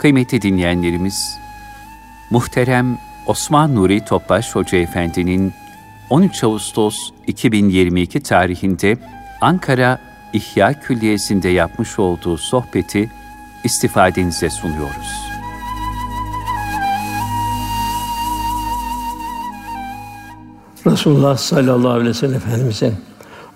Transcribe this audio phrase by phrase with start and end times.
[0.00, 1.38] Kıymetli dinleyenlerimiz,
[2.30, 5.52] muhterem Osman Nuri Topbaş Hoca Efendi'nin
[6.10, 8.98] 13 Ağustos 2022 tarihinde
[9.40, 9.98] Ankara
[10.32, 13.10] İhya Külliyesi'nde yapmış olduğu sohbeti
[13.64, 15.12] istifadenize sunuyoruz.
[20.86, 22.94] Resulullah sallallahu aleyhi ve sellem Efendimizin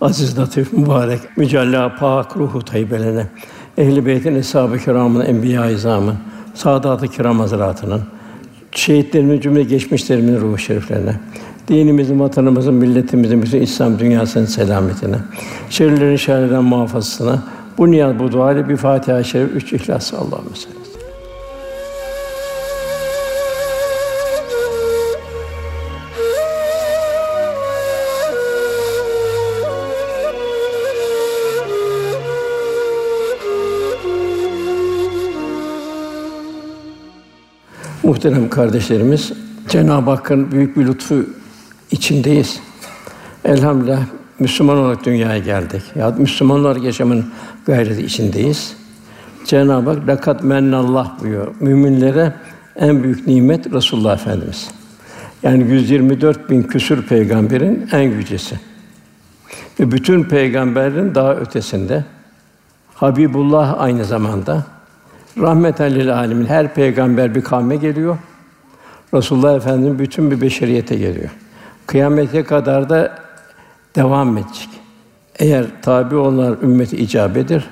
[0.01, 3.27] aziz, latif, mübarek, mücella, pak, ruhu tayyibelene,
[3.79, 5.79] ehl-i beytin, eshab-ı kiramın, enbiya-i
[6.55, 8.03] saadat-ı kiram hazretlerinin,
[8.73, 11.21] şehitlerimizin cümle geçmişlerimin ruhu şeriflerine,
[11.69, 15.17] dinimizin, vatanımızın, milletimizin, bütün İslam dünyasının selametine,
[15.71, 17.43] şerlerin şerrinden muhafazasına,
[17.79, 20.84] bu niyaz, bu dua ile bir Fatiha-i Şerif, üç İhlas Allah'ım salli.
[38.05, 39.33] Muhterem kardeşlerimiz,
[39.69, 41.27] Cenab-ı Hakk'ın büyük bir lütfu
[41.91, 42.61] içindeyiz.
[43.45, 44.01] Elhamdülillah
[44.39, 45.83] Müslüman olarak dünyaya geldik.
[45.95, 47.27] Ya Müslüman olarak yaşamın
[47.67, 48.77] gayreti içindeyiz.
[49.45, 51.55] Cenab-ı Hak lakat mennallah buyuruyor.
[51.61, 52.33] Müminlere
[52.77, 54.71] en büyük nimet Resulullah Efendimiz.
[55.43, 58.61] Yani 124 bin küsür peygamberin en yücesi.
[59.81, 62.05] Ve bütün peygamberlerin daha ötesinde.
[62.95, 64.74] Habibullah aynı zamanda.
[65.39, 68.19] Rahmeten lil alemin her peygamber bir kavme geliyor.
[69.15, 71.31] Resulullah Efendimiz bütün bir beşeriyete geliyor.
[71.87, 73.19] Kıyamete kadar da
[73.97, 74.69] devam edecek.
[75.39, 77.65] Eğer tabi olanlar ümmeti icabedir,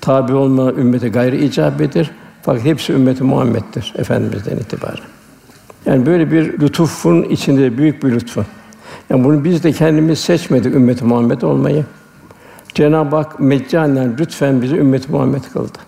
[0.00, 2.10] tabi olmayan ümmete gayri icabedir.
[2.42, 5.04] Fakat hepsi ümmeti Muhammed'dir efendimizden itibaren.
[5.86, 8.44] Yani böyle bir lütufun içinde büyük bir lütfu.
[9.10, 11.84] Yani bunu biz de kendimiz seçmedik ümmeti Muhammed olmayı.
[12.74, 15.78] Cenab-ı Hak meccanen lütfen bizi ümmeti Muhammed kıldı.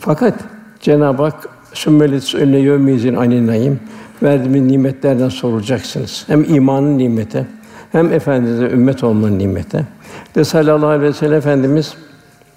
[0.00, 0.34] Fakat
[0.80, 3.80] Cenab-ı Hak sümmelet önüne yevmizin aninayim
[4.22, 6.24] verdiğimiz nimetlerden sorulacaksınız.
[6.26, 7.46] Hem imanın nimeti
[7.92, 9.86] hem efendimize ümmet olmanın nimeti.
[10.34, 11.94] De sallallahu aleyhi ve sellem efendimiz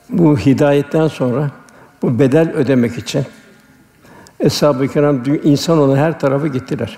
[0.09, 1.51] bu hidayetten sonra
[2.01, 3.23] bu bedel ödemek için
[4.39, 6.97] Eshab-ı Kiram insan olan her tarafı gittiler.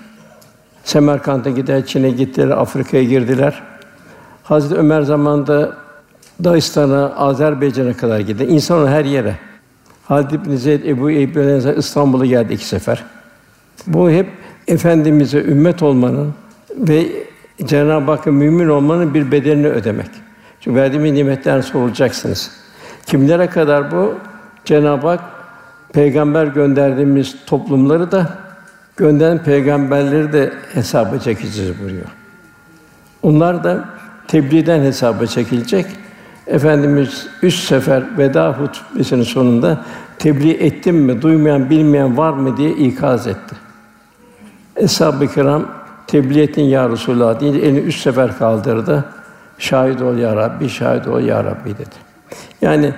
[0.84, 3.62] Semerkant'a gider, Çin'e gittiler, Afrika'ya girdiler.
[4.42, 5.76] Hazreti Ömer zamanında
[6.44, 8.44] Dağıstan'a, Azerbaycan'a kadar gitti.
[8.44, 9.36] İnsan olan her yere.
[10.04, 13.04] Halid ibn Zeyd Ebu Eyyub İstanbul'a geldi iki sefer.
[13.86, 14.28] Bu hep
[14.68, 16.34] efendimize ümmet olmanın
[16.78, 17.06] ve
[17.64, 20.10] Cenab-ı Hakk'ın mümin olmanın bir bedelini ödemek.
[20.60, 22.50] Çünkü verdiğimiz nimetler sorulacaksınız.
[23.06, 24.14] Kimlere kadar bu?
[24.64, 25.20] Cenab-ı Hak
[25.92, 28.28] peygamber gönderdiğimiz toplumları da
[28.96, 32.06] gönderen peygamberleri de hesaba çekeceğiz buyuruyor.
[33.22, 33.84] Onlar da
[34.28, 35.86] tebliğden hesaba çekilecek.
[36.46, 39.84] Efendimiz üç sefer veda hutbesinin sonunda
[40.18, 43.54] tebliğ ettim mi, duymayan, bilmeyen var mı diye ikaz etti.
[44.76, 45.66] Eshab-ı kiram
[46.06, 49.04] tebliğ ettin ya Resulullah deyince elini üç sefer kaldırdı.
[49.58, 51.94] Şahit ol ya Rabbi, şahit ol ya Rabbi dedi.
[52.62, 52.94] Yani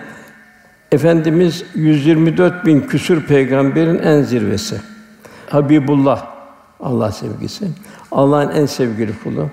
[0.92, 4.80] Efendimiz 124 bin küsür peygamberin en zirvesi.
[5.50, 6.26] Habibullah
[6.80, 7.68] Allah sevgisi.
[8.12, 9.48] Allah'ın en sevgili kulu.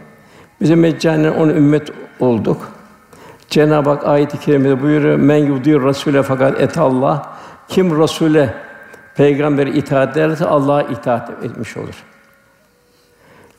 [0.62, 2.73] Bize meccanen onu ümmet olduk.
[3.54, 7.34] Cenab-ı Hak ayet-i kerimede buyuruyor: "Men yudir Rasule fakat et Allah."
[7.68, 8.54] Kim Rasule
[9.16, 12.04] peygambere itaat ederse Allah'a itaat etmiş olur.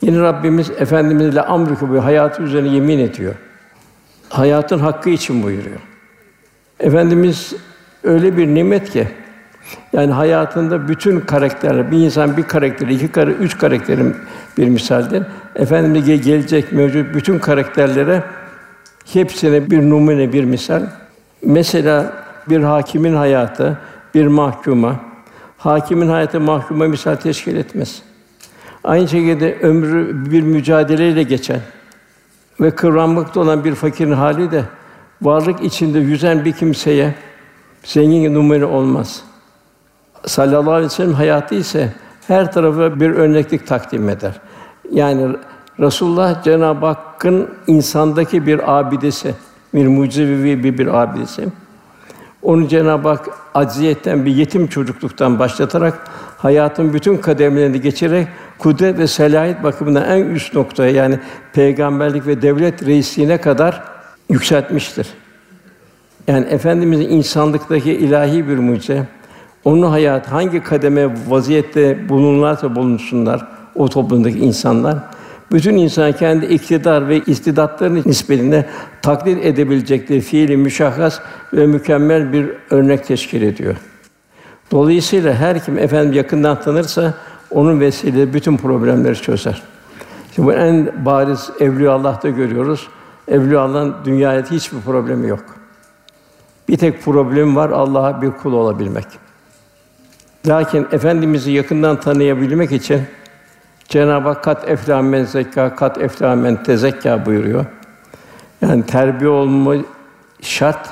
[0.03, 3.35] Yine Rabbimiz Efendimizle amrı bu hayatı üzerine yemin ediyor.
[4.29, 5.81] Hayatın hakkı için buyuruyor.
[6.81, 7.55] Efendimiz
[8.05, 9.09] öyle bir nimet ki
[9.93, 14.17] yani hayatında bütün karakterler, bir insan bir karakteri, iki kare, üç karakterin
[14.59, 15.23] bir misaldir.
[15.57, 18.23] Efendimiz gelecek mevcut bütün karakterlere
[19.13, 20.83] hepsine bir numune, bir misal.
[21.43, 22.13] Mesela
[22.49, 23.79] bir hakimin hayatı,
[24.15, 24.97] bir mahkuma,
[25.59, 28.03] hakimin hayatı mahkuma misal teşkil etmez.
[28.85, 31.61] Aynı şekilde ömrü bir mücadeleyle geçen
[32.61, 34.65] ve kıvranmakta olan bir fakirin hali de
[35.23, 37.15] varlık içinde yüzen bir kimseye
[37.83, 39.23] zengin numune olmaz.
[40.27, 41.93] Sallallahu aleyhi ve sellem hayatı ise
[42.29, 44.41] her tarafa bir örneklik takdim eder.
[44.91, 45.37] Yani
[45.81, 49.35] Resulullah Cenab-ı Hakk'ın insandaki bir abidesi,
[49.75, 51.49] bir mucizevi bir, bir abidesi.
[52.43, 58.29] Onu Cenab-ı Hak acziyetten bir yetim çocukluktan başlatarak hayatın bütün kademelerini geçerek
[58.59, 61.19] kudret ve selahiyet bakımından en üst noktaya yani
[61.53, 63.83] peygamberlik ve devlet reisliğine kadar
[64.31, 65.07] yükseltmiştir.
[66.29, 69.07] Yani efendimizin insanlıktaki ilahi bir mucize.
[69.65, 74.99] Onun hayat hangi kademe vaziyette bulunurlarsa bulunsunlar o toplumdaki insanlar
[75.53, 78.67] bütün insan kendi iktidar ve istidatlarının nispetinde
[79.03, 81.21] taklit edebilecekleri fiili müşahhas
[81.53, 83.77] ve mükemmel bir örnek teşkil ediyor.
[84.71, 87.15] Dolayısıyla her kim efendim yakından tanırsa
[87.51, 89.63] onun vesileyle bütün problemleri çözer.
[90.35, 92.89] Şimdi bu en bariz Evliya Allah'ta görüyoruz.
[93.29, 95.45] Evliya Allah'ın dünyaya hiçbir problemi yok.
[96.69, 99.07] Bir tek problem var Allah'a bir kul olabilmek.
[100.47, 103.03] Lakin efendimizi yakından tanıyabilmek için
[103.89, 107.65] Cenab-ı Hak kat eflâ men zekka, kat eflâ men tezekka buyuruyor.
[108.61, 109.75] Yani terbiye olma
[110.43, 110.91] şart,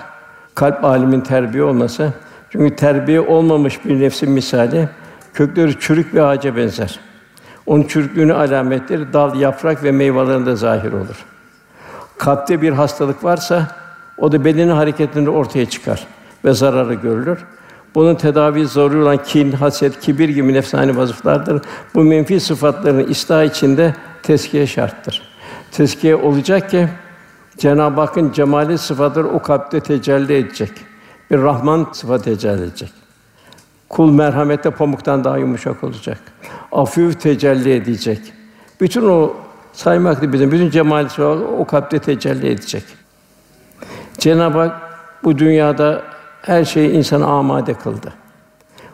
[0.55, 2.12] kalp alimin terbiye olması.
[2.50, 4.89] Çünkü terbiye olmamış bir nefsin misali
[5.35, 7.00] kökleri çürük bir ağaca benzer.
[7.67, 11.25] Onun çürüklüğünü alametleri dal, yaprak ve meyvelerinde zahir olur.
[12.19, 13.69] Kalpte bir hastalık varsa
[14.19, 16.06] o da bedenin hareketinde ortaya çıkar
[16.44, 17.39] ve zararı görülür.
[17.94, 21.62] Bunun tedavi zaruri olan kin, haset, kibir gibi nefsani vasıflardır.
[21.94, 25.23] Bu menfi sıfatların ıslah içinde teskiye şarttır.
[25.73, 26.89] Teskiye olacak ki
[27.59, 30.71] Cenab-ı Hakk'ın cemali sıfatları o kalpte tecelli edecek.
[31.31, 32.93] Bir Rahman sıfatı tecelli edecek.
[33.89, 36.19] Kul merhamette pamuktan daha yumuşak olacak.
[36.73, 38.19] Afif tecelli edecek.
[38.81, 39.35] Bütün o
[39.73, 42.85] saymakta bizim bütün cemali sıfatı o kalpte tecelli edecek.
[44.19, 44.81] Cenab-ı Hak
[45.25, 46.03] bu dünyada
[46.43, 48.12] her şeyi insana amade kıldı.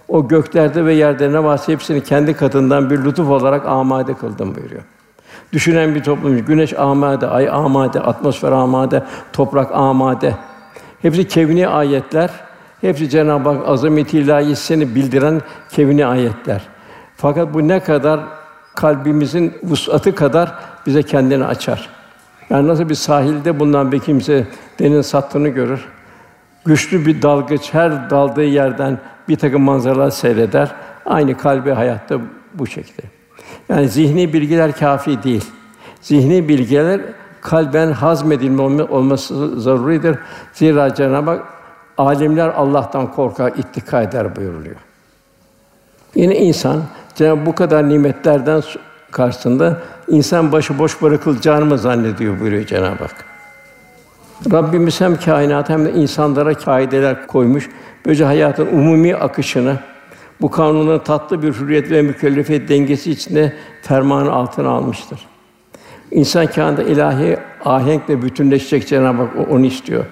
[0.08, 4.82] O göklerde ve yerde ne varsa hepsini kendi katından bir lütuf olarak amade kıldım buyuruyor.
[5.52, 10.34] Düşünen bir toplum, güneş amade, ay amade, atmosfer amade, toprak amade.
[11.02, 12.30] Hepsi kevni ayetler.
[12.80, 15.40] Hepsi Cenab-ı Hak azameti ilahisini bildiren
[15.70, 16.62] kevni ayetler.
[17.16, 18.20] Fakat bu ne kadar
[18.76, 20.54] kalbimizin vusatı kadar
[20.86, 21.88] bize kendini açar.
[22.50, 24.46] Yani nasıl bir sahilde bundan bir kimse
[24.78, 25.88] deniz sattığını görür.
[26.68, 28.98] Güçlü bir dalgıç her daldığı yerden
[29.28, 30.72] bir takım manzaralar seyreder.
[31.06, 32.18] Aynı kalbi hayatta
[32.54, 33.02] bu şekilde.
[33.68, 35.44] Yani zihni bilgiler kafi değil.
[36.00, 37.00] Zihni bilgiler
[37.40, 40.18] kalben hazmedilme olması zaruridir.
[40.52, 41.44] Zira Cenab-ı Hak
[41.98, 44.76] alimler Allah'tan korkar, ittika eder buyuruluyor.
[46.14, 46.82] Yine insan
[47.14, 48.62] Cenab-ı bu kadar nimetlerden
[49.10, 49.78] karşısında
[50.08, 53.37] insan başı boş bırakılacağını mı zannediyor buyuruyor Cenab-ı Hak.
[54.52, 57.70] Rabbimiz hem kainat hem de insanlara kaideler koymuş.
[58.06, 59.76] Böylece hayatın umumi akışını
[60.40, 63.52] bu kanunların tatlı bir hürriyet ve mükellefiyet dengesi içinde
[63.82, 65.20] fermanı altına almıştır.
[66.10, 70.04] İnsan kânında ilahi ahenkle bütünleşecek Cenab-ı Hak onu istiyor.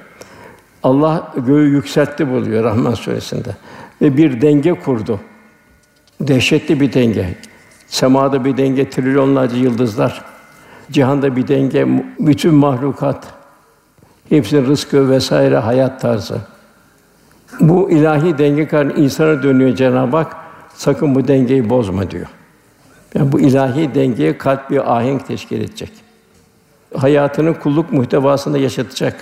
[0.82, 3.56] Allah göğü yükseltti buluyor Rahman suresinde
[4.02, 5.20] ve bir denge kurdu.
[6.20, 7.34] Dehşetli bir denge.
[7.86, 10.24] Semada bir denge, trilyonlarca yıldızlar.
[10.90, 11.86] Cihanda bir denge,
[12.18, 13.26] bütün mahlukat.
[14.28, 16.38] Hepsinin rızkı vesaire hayat tarzı.
[17.60, 20.36] Bu ilahi denge karın insana dönüyor Cenab-ı Hak.
[20.74, 22.26] Sakın bu dengeyi bozma diyor.
[23.14, 25.92] Yani bu ilahi dengeye kalp bir ahenk teşkil edecek.
[26.96, 29.14] Hayatını kulluk muhtevasında yaşatacak.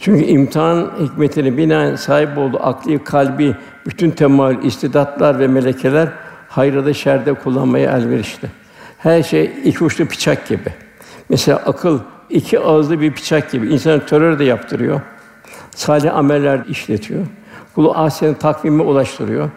[0.00, 3.54] Çünkü imtihan hikmetini binaen sahip olduğu akli, kalbi,
[3.86, 6.08] bütün temayül, istidatlar ve melekeler
[6.48, 8.48] hayırda şerde kullanmaya elverişli.
[8.98, 10.72] Her şey iki uçlu bıçak gibi.
[11.28, 12.00] Mesela akıl
[12.36, 13.68] iki ağızlı bir bıçak gibi.
[13.68, 15.00] İnsanı terör de yaptırıyor.
[15.70, 17.26] Salih ameller işletiyor.
[17.74, 19.50] Kulu ahsen takvime ulaştırıyor.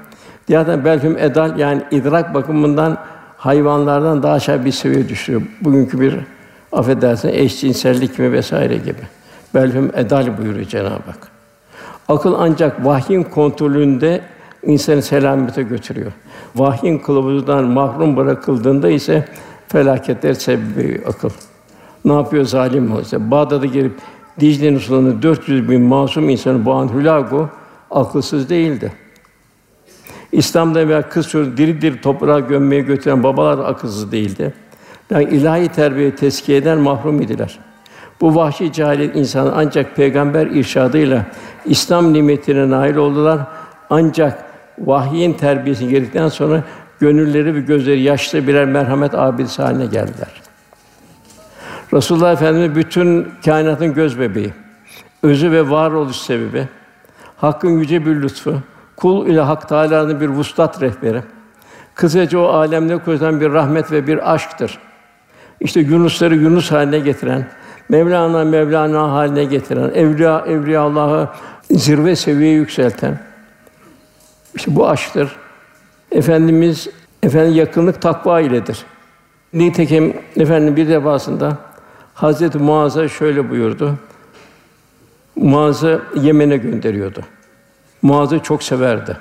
[0.47, 2.97] Diğerden belhum edal yani idrak bakımından
[3.37, 5.41] hayvanlardan daha aşağı bir seviye düşürüyor.
[5.61, 6.15] Bugünkü bir
[6.71, 9.01] affedersin eşcinsellik gibi vesaire gibi.
[9.55, 11.27] Belhum edal buyuruyor Cenab-ı Hak.
[12.07, 14.21] Akıl ancak vahyin kontrolünde
[14.63, 16.11] insanı selamete götürüyor.
[16.55, 19.25] Vahyin kılavuzundan mahrum bırakıldığında ise
[19.67, 21.29] felaketler sebebi akıl.
[22.05, 23.31] Ne yapıyor zalim olsa?
[23.31, 23.93] Bağdat'a girip
[24.39, 27.49] Dicle'nin sularında 400 bin masum insanı boğan Hülagu
[27.91, 28.91] akılsız değildi.
[30.31, 34.53] İslam'da veya kız çocuğu diri diri toprağa gömmeye götüren babalar akılsız değildi.
[35.09, 37.59] Yani ilahi terbiye teskiye eden mahrum idiler.
[38.21, 41.25] Bu vahşi cahil insan ancak peygamber irşadıyla
[41.65, 43.39] İslam nimetine nail oldular.
[43.89, 44.45] Ancak
[44.79, 46.63] vahyin terbiyesi geldikten sonra
[46.99, 50.48] gönülleri ve gözleri yaşlı birer merhamet abidesi haline geldiler.
[51.93, 54.53] Resulullah Efendimiz bütün kainatın göz bebeği,
[55.23, 56.67] özü ve varoluş sebebi,
[57.37, 58.55] Hakk'ın yüce bir lütfu,
[58.95, 61.23] kul ile Hak Teâlâ'nın bir vuslat rehberi.
[61.95, 64.79] Kısaca o alemde koyulan bir rahmet ve bir aşktır.
[65.59, 67.47] İşte Yunusları Yunus haline getiren,
[67.89, 71.29] Mevlana Mevlana haline getiren, evliya evliya Allah'ı
[71.71, 73.19] zirve seviyeye yükselten
[74.55, 75.35] işte bu aşktır.
[76.11, 76.87] Efendimiz
[77.23, 78.85] efendim yakınlık takva iledir.
[79.53, 81.57] Nitekim efendim bir defasında
[82.19, 83.95] Hazreti Muaz'a şöyle buyurdu.
[85.35, 87.21] Muaz'ı Yemen'e gönderiyordu.
[88.01, 89.17] Muaz'ı çok severdi.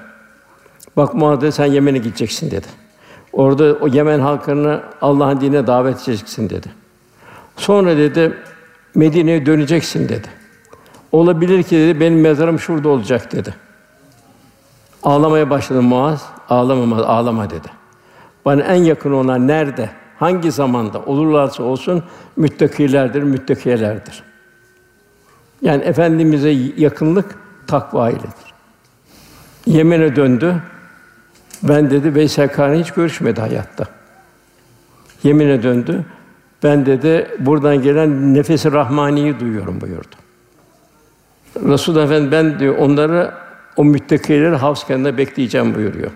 [0.96, 2.66] Bak Muaz'a sen Yemen'e gideceksin dedi.
[3.32, 6.66] Orada o Yemen halkını Allah'ın dinine davet edeceksin dedi.
[7.56, 8.34] Sonra dedi
[8.94, 10.28] Medine'ye döneceksin dedi.
[11.12, 13.54] Olabilir ki dedi benim mezarım şurada olacak dedi.
[15.02, 16.26] Ağlamaya başladı Muaz.
[16.48, 17.68] Ağlama, ağlama dedi.
[18.44, 19.90] Bana en yakın olan nerede?
[20.18, 22.02] Hangi zamanda olurlarsa olsun
[22.36, 24.22] müttakilerdir, müttakiyelerdir.
[25.62, 28.54] Yani efendimize yakınlık takva iledir.
[29.66, 30.62] Yemen'e döndü.
[31.62, 33.84] Ben dedi Veysel Karni hiç görüşmedi hayatta.
[35.22, 36.04] Yemin'e döndü.
[36.62, 40.16] Ben dedi buradan gelen nefesi rahmaniyi duyuyorum buyurdu.
[41.56, 43.34] Resul Efendi ben diyor onları
[43.76, 46.10] o müttakileri havz bekleyeceğim buyuruyor.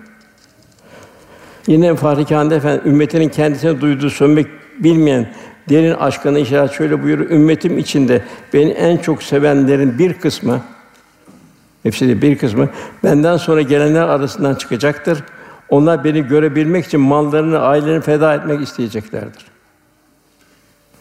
[1.67, 4.47] Yine Fahri Kâhane Efendi ümmetinin kendisine duyduğu sönmek
[4.79, 5.27] bilmeyen
[5.69, 7.29] derin aşkına işaret şöyle buyuruyor.
[7.29, 8.21] Ümmetim içinde
[8.53, 10.61] beni en çok sevenlerin bir kısmı
[11.83, 12.69] hepsi de bir kısmı
[13.03, 15.23] benden sonra gelenler arasından çıkacaktır.
[15.69, 19.45] Onlar beni görebilmek için mallarını, ailelerini feda etmek isteyeceklerdir.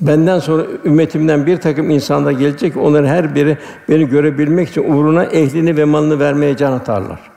[0.00, 5.76] Benden sonra ümmetimden bir takım insanlar gelecek, onların her biri beni görebilmek için uğruna ehlini
[5.76, 7.31] ve malını vermeye can atarlar.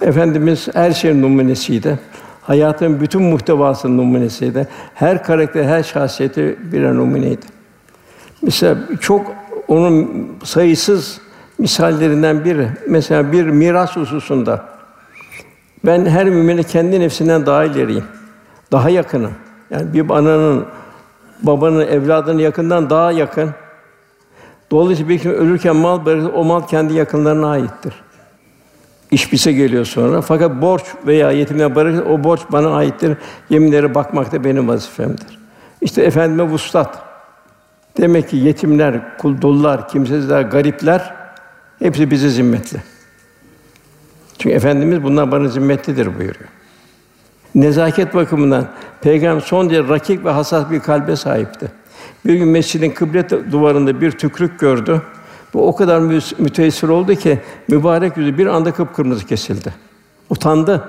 [0.00, 1.98] Efendimiz her şeyin numunesiydi.
[2.42, 4.68] Hayatın bütün muhtevasının numunesiydi.
[4.94, 7.46] Her karakter, her şahsiyeti birer numuneydi.
[8.42, 9.32] Mesela çok
[9.68, 11.20] onun sayısız
[11.58, 12.68] misallerinden biri.
[12.88, 14.64] Mesela bir miras hususunda
[15.84, 18.04] ben her mümine kendi nefsinden daha ileriyim.
[18.72, 19.32] Daha yakınım.
[19.70, 20.64] Yani bir ananın,
[21.42, 23.50] babanın, evladının yakından daha yakın.
[24.70, 27.94] Dolayısıyla bir kim ölürken mal bırakır, o mal kendi yakınlarına aittir.
[29.10, 30.20] İş bize geliyor sonra.
[30.20, 33.16] Fakat borç veya yetimler bırakır, o borç bana aittir.
[33.50, 35.38] Yeminlere bakmak da benim vazifemdir.
[35.80, 37.02] İşte efendime vuslat.
[37.98, 41.14] Demek ki yetimler, kul dullar, kimsesizler, garipler
[41.78, 42.78] hepsi bize zimmetli.
[44.38, 46.48] Çünkü efendimiz bunlar bana zimmetlidir buyuruyor.
[47.54, 48.68] Nezaket bakımından
[49.00, 51.72] peygamber son derece rakik ve hassas bir kalbe sahipti.
[52.24, 55.02] Bir gün mescidin kıble duvarında bir tükrük gördü.
[55.54, 56.00] Bu o kadar
[56.38, 59.74] müteessir oldu ki mübarek yüzü bir anda kıpkırmızı kesildi.
[60.30, 60.84] Utandı.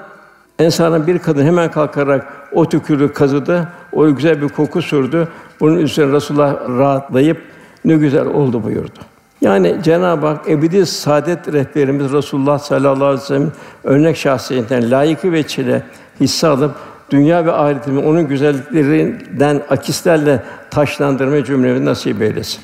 [0.59, 5.27] Ensardan bir kadın hemen kalkarak o tükürüğü kazıdı, o güzel bir koku sürdü.
[5.59, 7.41] Bunun üzerine Resulullah rahatlayıp
[7.85, 8.99] ne güzel oldu buyurdu.
[9.41, 13.51] Yani Cenab-ı Hak ebedi saadet rehberimiz Resulullah sallallahu aleyhi ve sellem
[13.83, 15.83] örnek şahsiyetinden layıkı ve çile
[16.19, 16.71] hisse alıp
[17.09, 22.61] dünya ve ahiretimi onun güzelliklerinden akislerle taşlandırma cümlemi nasip eylesin.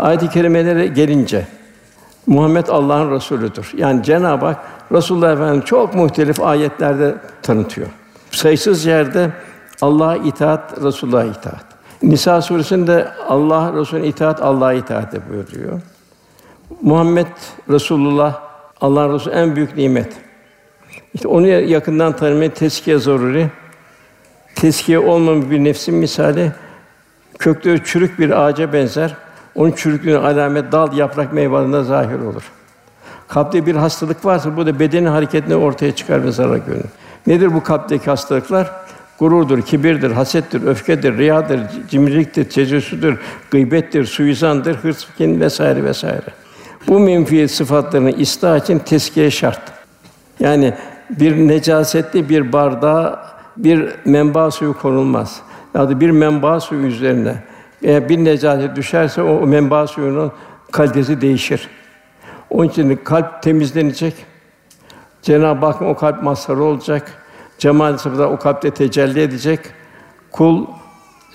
[0.00, 1.46] Ayet-i kerimelere gelince
[2.26, 3.72] Muhammed Allah'ın Resulüdür.
[3.76, 4.56] Yani Cenab-ı Hak
[4.92, 7.88] Resulullah Efendimiz çok muhtelif ayetlerde tanıtıyor.
[8.30, 9.30] Sayısız yerde
[9.80, 11.64] Allah'a itaat, Resulullah'a itaat.
[12.02, 15.80] Nisa suresinde Allah Resulüne itaat, Allah'a itaat buyuruyor.
[16.82, 17.26] Muhammed
[17.70, 18.40] Resulullah
[18.80, 20.12] Allah Resulü en büyük nimet.
[21.14, 23.50] İşte onu yakından tanımayı teskiye zaruri.
[24.54, 26.52] Teskiye olmamış bir nefsin misali
[27.38, 29.16] kökleri çürük bir ağaca benzer.
[29.54, 32.42] Onun çürüklüğüne alamet dal, yaprak, meyvelerinde zahir olur.
[33.28, 36.84] Kalpte bir hastalık varsa bu da bedenin hareketini ortaya çıkar ve zarar görür.
[37.26, 38.70] Nedir bu kalpteki hastalıklar?
[39.18, 43.18] Gururdur, kibirdir, hasettir, öfkedir, riyadır, cimriliktir, tecessüdür,
[43.50, 46.26] gıybettir, suizandır, hırs, kin vesaire vesaire.
[46.88, 49.60] Bu menfi sıfatlarını ıslah için teskiye şart.
[50.40, 50.74] Yani
[51.10, 55.40] bir necasetli bir bardağa bir menba suyu konulmaz.
[55.74, 57.34] Ya da bir menba suyu üzerine
[57.82, 60.32] eğer bir necaset düşerse o menba suyunun
[60.72, 61.68] kalitesi değişir.
[62.50, 64.14] Onun için kalp temizlenecek.
[65.22, 67.12] Cenab-ı Hak o kalp mazharı olacak.
[67.58, 69.60] Cemal sıfatı o kalpte tecelli edecek.
[70.30, 70.66] Kul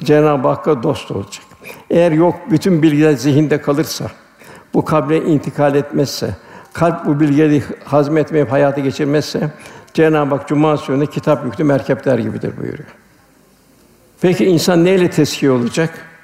[0.03, 1.45] Cenab-ı Hakk'a dost olacak.
[1.89, 4.05] Eğer yok bütün bilgiler zihinde kalırsa,
[4.73, 6.35] bu kabre intikal etmezse,
[6.73, 9.51] kalp bu bilgileri hazmetmeyip hayata geçirmezse
[9.93, 12.89] Cenab-ı Hak Cuma Suresi'nde kitap yüklü merkepler gibidir buyuruyor.
[14.21, 16.14] Peki insan neyle teskiye olacak?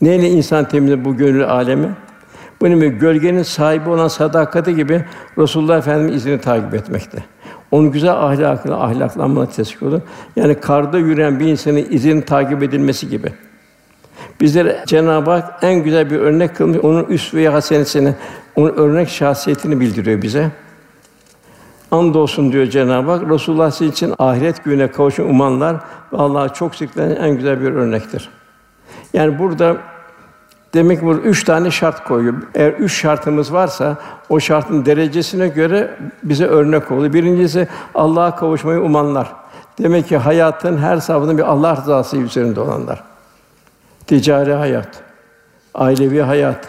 [0.00, 1.88] Neyle insan temizler bu gönül alemi?
[2.60, 5.04] Bunun gibi gölgenin sahibi olan sadakati gibi
[5.38, 7.24] Resulullah Efendimiz izini takip etmekte.
[7.70, 10.00] Onun güzel ahlakına, ahlaklanma teşvik olur.
[10.36, 13.32] Yani karda yürüyen bir insanın izini takip edilmesi gibi.
[14.40, 18.14] Bizlere Cenab-ı Hak en güzel bir örnek kılmış, onun üsve-i hasenesini,
[18.56, 20.50] onun örnek şahsiyetini bildiriyor bize.
[21.90, 25.76] Andolsun diyor Cenab-ı Hak, Resulullah sizin için ahiret gününe kavuşun umanlar
[26.12, 28.30] Allah'a çok sıklenen en güzel bir örnektir.
[29.12, 29.76] Yani burada
[30.74, 32.34] demek ki burada üç tane şart koyuyor.
[32.54, 33.96] Eğer üç şartımız varsa
[34.28, 37.12] o şartın derecesine göre bize örnek oluyor.
[37.12, 39.32] Birincisi Allah'a kavuşmayı umanlar.
[39.78, 43.02] Demek ki hayatın her safhasında bir Allah rızası üzerinde olanlar.
[44.06, 44.88] Ticari hayat,
[45.74, 46.68] ailevi hayat,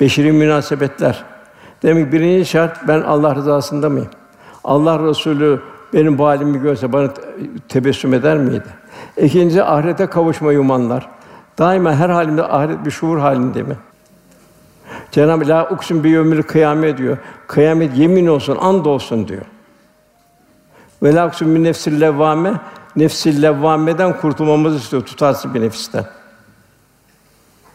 [0.00, 1.24] beşeri münasebetler.
[1.82, 4.08] Demek birinci şart ben Allah rızasında mıyım?
[4.64, 5.60] Allah Resulü
[5.94, 7.08] benim bu halimi görse bana
[7.68, 8.68] tebessüm eder miydi?
[9.16, 11.13] İkinci ahirete kavuşmayı umanlar.
[11.58, 13.76] Daima her halimde ahiret bir şuur halinde mi?
[15.10, 17.16] Cenab-ı La uksun bi yevmil kıyamet diyor.
[17.46, 19.42] Kıyamet yemin olsun, and olsun diyor.
[21.02, 22.52] Ve la uksun bi nefsil levvame
[22.96, 26.04] nefsil levvameden kurtulmamızı istiyor tutarsız bir nefisten.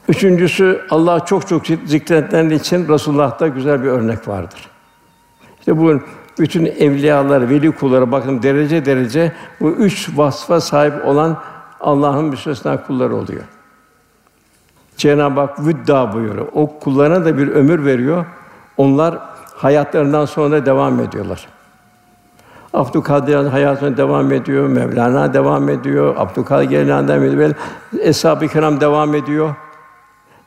[0.08, 4.70] Üçüncüsü Allah çok çok zikredenler için Resulullah'ta güzel bir örnek vardır.
[5.60, 6.00] İşte bu
[6.40, 11.38] bütün evliyalar, veli kulları bakın derece derece bu üç vasfa sahip olan
[11.80, 13.44] Allah'ın müstesna kulları oluyor.
[15.00, 16.48] Cenab-ı Hak vüdda buyuruyor.
[16.54, 18.26] O kullarına da bir ömür veriyor.
[18.78, 19.20] Onlar
[19.56, 21.48] hayatlarından sonra devam ediyorlar.
[22.74, 27.54] Abdülkadir hayatına devam ediyor, Mevlana devam ediyor, Abdülkadir Geylani devam ediyor,
[28.00, 29.56] Eshab-ı Kiram devam ediyor.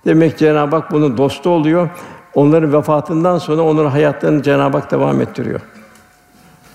[0.05, 1.89] Demek Cenab-ı Hak bunun dostu oluyor.
[2.35, 5.61] Onların vefatından sonra onların hayatlarını Cenab-ı Hak devam ettiriyor.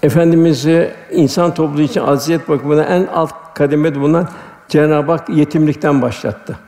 [0.04, 4.28] Efendimiz'i insan topluluğu için aziyet bakımından en alt kademede bulunan
[4.68, 6.67] Cenab-ı Hak yetimlikten başlattı.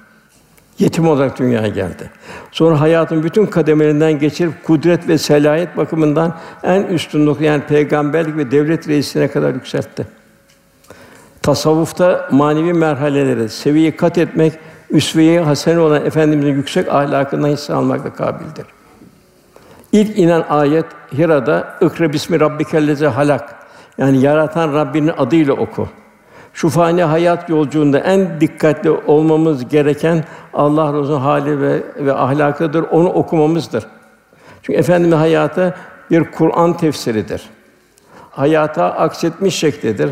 [0.80, 2.10] Yetim olarak dünyaya geldi.
[2.52, 8.88] Sonra hayatın bütün kademelerinden geçirip kudret ve selahiyet bakımından en üstünlük yani peygamberlik ve devlet
[8.88, 10.08] reisine kadar yükseltti.
[11.42, 14.54] Tasavvufta manevi merhaleleri seviyeyi kat etmek
[14.90, 18.66] üsve-i hasene olan efendimizin yüksek ahlakından hisse almakla kabildir.
[19.92, 20.86] İlk inen ayet
[21.18, 23.56] Hira'da "Ikra bismi rabbikellezi halak."
[23.98, 25.90] Yani yaratan Rabbinin adıyla oku.
[26.54, 32.84] Şu fani hayat yolculuğunda en dikkatli olmamız gereken Allah Resulü'nün hali ve ve ahlakıdır.
[32.92, 33.86] Onu okumamızdır.
[34.62, 35.76] Çünkü efendimiz hayatı
[36.12, 37.50] bir Kur'an tefsiridir.
[38.32, 40.10] Hayata aksetmiş şeklidir.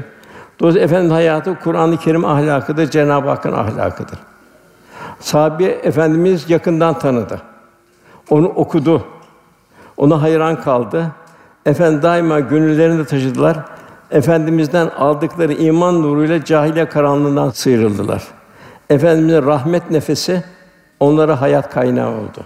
[0.59, 4.19] Dolayısıyla efendimiz hayatı Kur'an-ı Kerim ahlakıdır, Cenab-ı Hakk'ın ahlakıdır.
[5.19, 7.41] Sahabe efendimiz yakından tanıdı.
[8.29, 9.03] Onu okudu.
[9.97, 11.11] Ona hayran kaldı.
[11.65, 13.57] Efendi daima gönüllerinde taşıdılar.
[14.11, 18.23] Efendimizden aldıkları iman nuruyla cahiliye karanlığından sıyrıldılar.
[18.89, 20.43] Efendimizin rahmet nefesi
[20.99, 22.45] onlara hayat kaynağı oldu.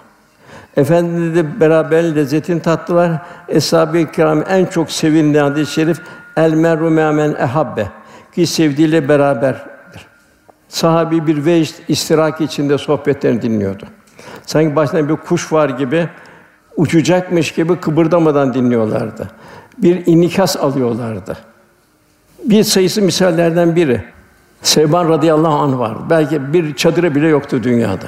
[0.78, 3.12] Efendimizle beraber lezzetin tattılar.
[3.48, 6.02] Eshab-ı kiram en çok sevilen hadis-i şerif
[6.38, 7.88] el mer'u men ehabbe
[8.36, 9.62] ki sevdiğiyle beraberdir.
[10.70, 13.86] Sahabi bir vecd istirak içinde sohbetlerini dinliyordu.
[14.46, 16.10] Sanki başında bir kuş var gibi
[16.78, 19.28] uçacakmış gibi kıpırdamadan dinliyorlardı.
[19.78, 21.38] Bir inikas alıyorlardı.
[22.46, 24.04] Bir sayısı misallerden biri.
[24.62, 25.98] Sevban radıyallahu anh var.
[26.10, 28.08] Belki bir çadırı bile yoktu dünyada.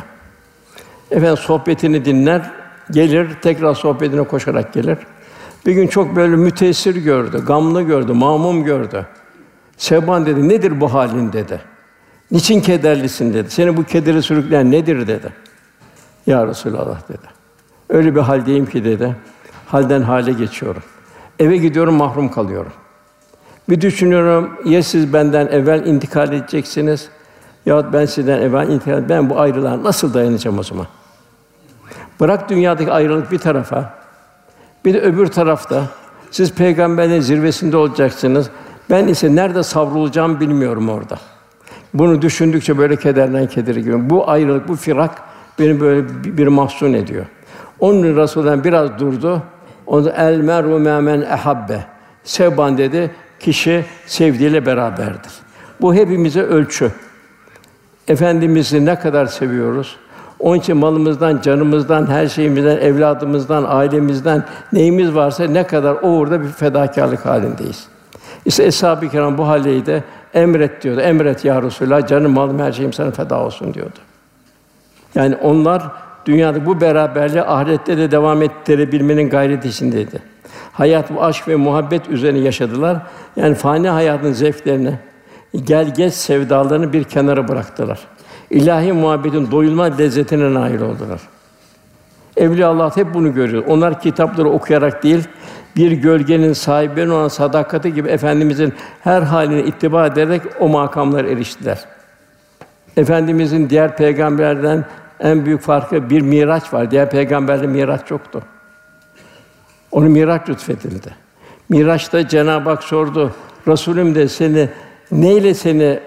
[1.12, 2.52] Efendim sohbetini dinler,
[2.92, 4.98] gelir, tekrar sohbetine koşarak gelir.
[5.66, 9.06] Bir gün çok böyle müteessir gördü, gamlı gördü, mamum gördü.
[9.78, 11.62] Sevban dedi, nedir bu halin dedi.
[12.32, 13.50] Niçin kederlisin dedi.
[13.52, 15.34] Seni bu kederi sürükleyen nedir dedi.
[16.28, 17.28] Ya Resulallah dedi.
[17.90, 19.16] Öyle bir haldeyim ki dedi.
[19.68, 20.84] Halden hale geçiyorum.
[21.40, 22.72] Eve gidiyorum mahrum kalıyorum.
[23.70, 27.10] Bir düşünüyorum ya siz benden evvel intikal edeceksiniz
[27.66, 30.88] ya ben sizden evvel intikal ben bu ayrılığa nasıl dayanacağım o zaman?
[32.20, 33.94] Bırak dünyadaki ayrılık bir tarafa.
[34.86, 35.84] Bir de öbür tarafta
[36.32, 38.50] siz peygamberin zirvesinde olacaksınız.
[38.90, 41.18] Ben ise nerede savrulacağım bilmiyorum orada.
[41.94, 44.10] Bunu düşündükçe böyle kederden kedere gibi.
[44.10, 45.22] Bu ayrılık, bu firak
[45.60, 47.26] beni böyle bir mahzun ediyor.
[47.80, 49.42] Onun Resûlullah biraz durdu.
[49.86, 51.84] Onu el meru men ehabbe.
[52.24, 53.12] Sevban dedi,
[53.44, 55.32] kişi sevdiğiyle beraberdir.
[55.82, 56.92] Bu hepimize ölçü.
[58.08, 59.96] Efendimizi ne kadar seviyoruz?
[60.40, 66.48] Onun için malımızdan, canımızdan, her şeyimizden, evladımızdan, ailemizden neyimiz varsa ne kadar o uğurda bir
[66.48, 67.88] fedakarlık halindeyiz.
[68.46, 70.04] İşte Eshab-ı Kiram bu haldeydi.
[70.34, 71.02] Emret diyordu.
[71.02, 74.00] Emret ya Resulallah, canım, malım, her şeyim sana feda olsun diyordu.
[75.16, 75.84] Yani onlar
[76.26, 80.33] dünyada bu beraberliği ahirette de devam ettirebilmenin gayreti içindeydi.
[80.74, 82.98] Hayat bu aşk ve muhabbet üzerine yaşadılar.
[83.36, 85.00] Yani fani hayatın zevklerini,
[85.64, 88.00] gel geç sevdalarını bir kenara bıraktılar.
[88.50, 91.22] İlahi muhabbetin doyulma lezzetine nail oldular.
[92.38, 93.64] Evliya Allah hep bunu görüyor.
[93.68, 95.24] Onlar kitapları okuyarak değil,
[95.76, 101.86] bir gölgenin sahibinin olan sadakati gibi efendimizin her haline ittiba ederek o makamlara eriştiler.
[102.98, 104.86] Efendimizin diğer peygamberlerden
[105.20, 106.92] en büyük farkı bir miraç var.
[106.92, 108.42] Diğer peygamberlerin miraç yoktu.
[109.94, 111.16] Onu miraç lütfedildi.
[111.70, 113.32] Miraç'ta Cenab-ı Hak sordu.
[113.68, 114.70] Resulüm de seni
[115.12, 116.00] neyle seni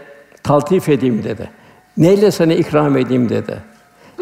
[0.43, 1.51] taltif edeyim dedi.
[1.97, 3.63] Neyle sana ikram edeyim dedi.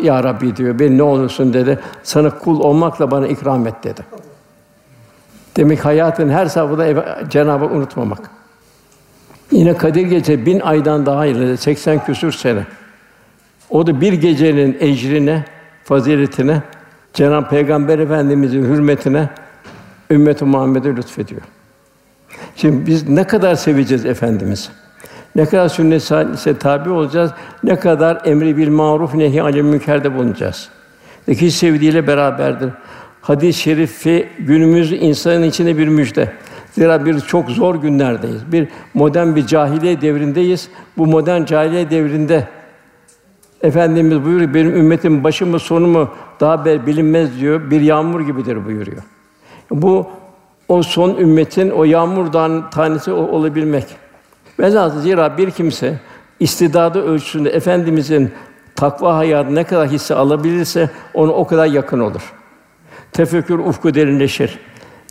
[0.02, 1.78] Ya Rabbi diyor, ben ne olursun dedi.
[2.02, 4.00] Sana kul olmakla bana ikram et dedi.
[5.56, 8.30] Demek hayatın her safhada Cenab-ı Hak unutmamak.
[9.50, 12.66] Yine Kadir Gece bin aydan daha hayırlı, 80 küsür sene.
[13.70, 15.44] O da bir gecenin ecrine,
[15.84, 16.62] faziletine,
[17.14, 19.28] Cenab-ı Peygamber Efendimizin hürmetine
[20.10, 21.40] ümmeti Muhammed'e lütfediyor.
[22.56, 24.68] Şimdi biz ne kadar seveceğiz efendimizi?
[25.36, 26.02] Ne kadar sünnet
[26.34, 27.30] ise tabi olacağız,
[27.64, 30.68] ne kadar emri bil maruf nehi anil münkerde bulunacağız.
[31.28, 32.70] İki sevdiğiyle beraberdir.
[33.22, 36.32] Hadis-i şerifi günümüz insanın içinde bir müjde.
[36.72, 38.52] Zira bir çok zor günlerdeyiz.
[38.52, 40.68] Bir modern bir cahiliye devrindeyiz.
[40.98, 42.48] Bu modern cahiliye devrinde
[43.62, 47.70] Efendimiz buyuruyor, benim ümmetim başı mı sonu mu daha bilinmez diyor.
[47.70, 49.02] Bir yağmur gibidir buyuruyor.
[49.70, 50.06] Bu
[50.68, 53.86] o son ümmetin o yağmurdan tanesi olabilmek.
[54.60, 56.00] Velhâsıl zira bir kimse
[56.40, 58.32] istidadı ölçüsünde efendimizin
[58.76, 62.32] takva hayatı ne kadar hisse alabilirse onu o kadar yakın olur.
[63.12, 64.58] Tefekkür ufku derinleşir.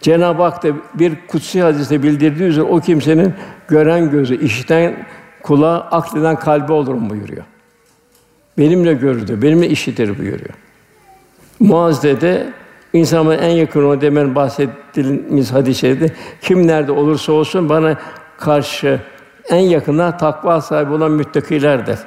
[0.02, 3.34] Cenab-ı Hak da bir kutsi hadiste bildirdiği üzere o kimsenin
[3.68, 5.06] gören gözü, işiten
[5.44, 7.44] kulağı, akleden kalbi olurum buyuruyor.
[8.58, 10.54] Benimle gördü, benimle işitir buyuruyor.
[11.60, 12.54] Muazze'de de
[12.94, 17.98] insanın en yakın o demen bahsettiğimiz hadis-i kim nerede olursa olsun bana
[18.38, 19.00] karşı
[19.50, 22.00] en yakına takva sahibi olan müttakilerdir.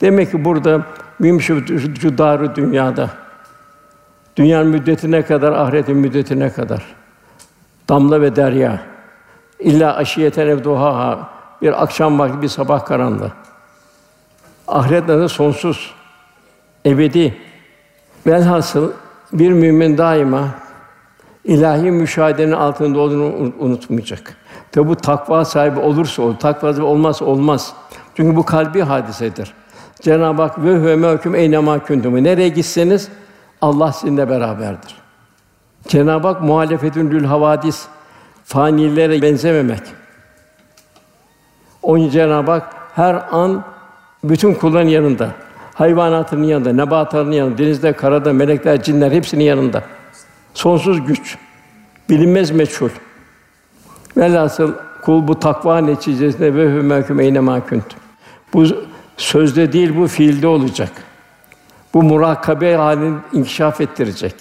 [0.00, 0.82] Demek ki burada
[1.18, 3.10] mümkün şu darı dünyada
[4.36, 6.82] dünyanın müddetine kadar, ahiretin müddetine kadar
[7.88, 8.82] damla ve derya
[9.58, 11.30] illa aşiyeten ev duhaha
[11.62, 13.32] bir akşam vakti bir sabah karanlığı.
[14.68, 15.94] Ahiret adı sonsuz,
[16.86, 17.36] ebedi.
[18.26, 18.92] Velhasıl
[19.32, 20.48] bir mümin daima
[21.44, 24.36] ilahi müşahedenin altında olduğunu unutmayacak.
[24.72, 27.72] Tabi bu takva sahibi olursa olur, takva sahibi olmaz olmaz.
[28.14, 29.54] Çünkü bu kalbi hadisedir.
[30.00, 32.24] Cenab-ı Hak ve huve mehkum eynema kuntum.
[32.24, 33.08] Nereye gitseniz
[33.60, 34.94] Allah sizinle beraberdir.
[35.88, 37.86] Cenab-ı Hak muhalefetün lül havadis
[38.44, 39.82] fanilere benzememek.
[41.82, 43.64] Onun Cenab-ı Hak her an
[44.24, 45.30] bütün kulların yanında.
[45.78, 49.82] Hayvanatın yanında, nebatların yanında, denizde, karada, melekler, cinler hepsinin yanında.
[50.54, 51.38] Sonsuz güç,
[52.10, 52.88] bilinmez meçhul.
[54.16, 57.84] Velhasıl kul bu takva neticesinde ve hümeküm eyne makünt.
[58.52, 58.64] Bu
[59.16, 60.92] sözde değil, bu fiilde olacak.
[61.94, 64.34] Bu murakabe halini inkişaf ettirecek.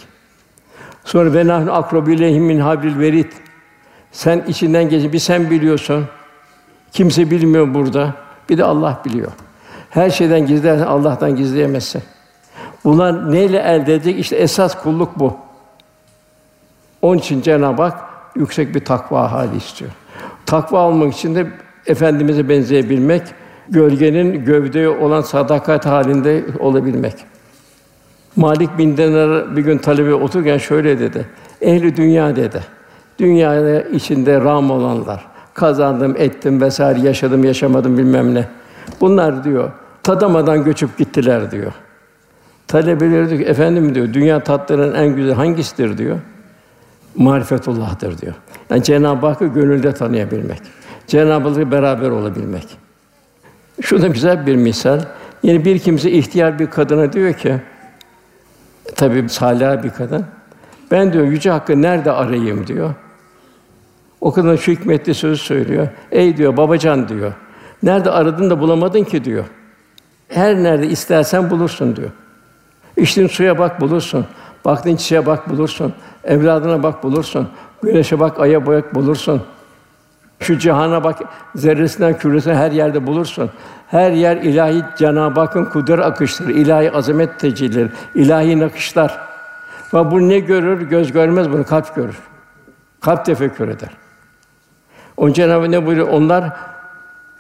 [1.06, 3.34] Sonra ve nahnu akrabu min hablil verit.
[4.12, 6.06] Sen içinden geçin, bir sen biliyorsun.
[6.91, 8.13] Kimse bilmiyor burada.
[8.50, 9.32] Bir de Allah biliyor.
[9.97, 12.01] Her şeyden gizlersen Allah'tan gizleyemezsin.
[12.83, 14.19] Bunlar neyle elde edecek?
[14.19, 15.38] İşte esas kulluk bu.
[17.01, 17.99] Onun için Cenab-ı Hak
[18.36, 19.91] yüksek bir takva hali istiyor.
[20.45, 21.47] Takva olmak için de
[21.86, 23.21] efendimize benzeyebilmek,
[23.69, 27.15] gölgenin gövde olan sadakat halinde olabilmek.
[28.36, 31.27] Malik bin Dinar bir gün talebe otururken şöyle dedi.
[31.62, 32.62] Ehli dünya dedi.
[33.19, 35.27] Dünyada içinde ram olanlar.
[35.53, 38.47] Kazandım, ettim vesaire, yaşadım, yaşamadım bilmem ne.
[39.01, 39.71] Bunlar diyor
[40.08, 41.72] tadamadan göçüp gittiler diyor.
[42.67, 46.20] Talebeleri diyor ki, efendim diyor, dünya tatlarının en güzel hangisidir diyor.
[47.15, 48.34] Marifetullah'tır diyor.
[48.70, 50.62] Yani Cenab-ı Hakk'ı gönülde tanıyabilmek.
[51.08, 52.78] Cenab-ı Hak'la beraber olabilmek.
[53.82, 55.02] Şu da güzel bir misal.
[55.43, 57.56] Yine bir kimse ihtiyar bir kadına diyor ki,
[58.96, 60.26] tabii salih bir kadın.
[60.91, 62.93] Ben diyor yüce hakkı nerede arayayım diyor.
[64.22, 65.88] O kadın şu hikmetli söz söylüyor.
[66.12, 67.34] Ey diyor babacan diyor.
[67.84, 69.46] Nerede aradın da bulamadın ki diyor.
[70.38, 72.10] Her nerede istersen bulursun diyor.
[72.97, 74.26] İçtiğin suya bak bulursun.
[74.65, 75.93] Baktığın çiçeğe bak bulursun.
[76.23, 77.50] Evladına bak bulursun.
[77.84, 79.41] Güneşe bak, aya bak bulursun.
[80.39, 81.19] Şu cihana bak,
[81.56, 83.50] zerresinden küresine her yerde bulursun.
[83.88, 89.19] Her yer ilahi Cenab-ı Hakk'ın kudret akışları, ilahi azamet tecellileri, ilahi nakışlar.
[89.93, 90.82] Ve bu ne görür?
[90.82, 92.19] Göz görmez bunu, kalp görür.
[93.02, 93.89] Kalp tefekkür eder.
[95.17, 96.08] Onun Cenab-ı ne buyuruyor?
[96.08, 96.54] Onlar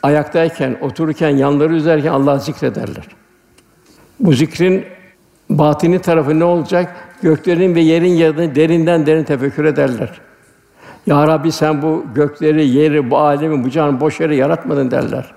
[0.03, 3.07] ayaktayken, otururken, yanları üzerken Allah'ı zikrederler.
[4.19, 4.85] Bu zikrin
[5.49, 6.95] batini tarafı ne olacak?
[7.21, 10.21] Göklerin ve yerin yanını derinden derin tefekkür ederler.
[11.07, 15.33] Ya Rabbi sen bu gökleri, yeri, bu alemi, bu canı boş yere yaratmadın derler.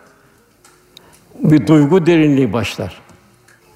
[1.35, 3.01] Bir duygu derinliği başlar.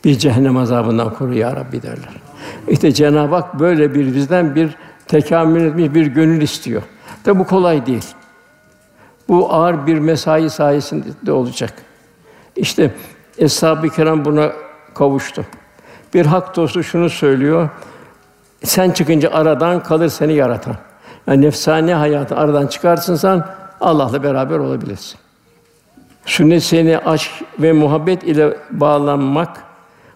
[0.05, 2.14] Bir cehennem azabından koru ya Rabbi derler.
[2.68, 6.83] İşte Cenab-ı Hak böyle bir bizden bir tekamül etmiş bir gönül istiyor.
[7.25, 8.05] Tabi bu kolay değil.
[9.28, 11.72] Bu ağır bir mesai sayesinde olacak.
[12.56, 12.94] İşte
[13.38, 14.52] Eshab-ı Kiram buna
[14.94, 15.44] kavuştu.
[16.14, 17.68] Bir hak dostu şunu söylüyor.
[18.64, 20.76] Sen çıkınca aradan kalır seni yaratan.
[21.26, 23.44] Yani nefsani hayatı aradan çıkarsın sen
[23.80, 25.18] Allah'la beraber olabilirsin.
[26.26, 29.64] Sünnet seni aşk ve muhabbet ile bağlanmak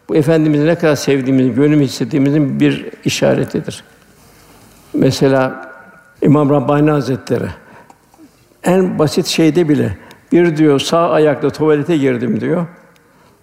[0.08, 3.84] bu efendimizi ne kadar sevdiğimizi, gönlüm hissettiğimizin bir işaretidir.
[4.94, 5.72] Mesela
[6.22, 7.48] İmam Rabbani Hazretleri
[8.68, 9.96] en basit şeyde bile
[10.32, 12.66] bir diyor sağ ayakla tuvalete girdim diyor.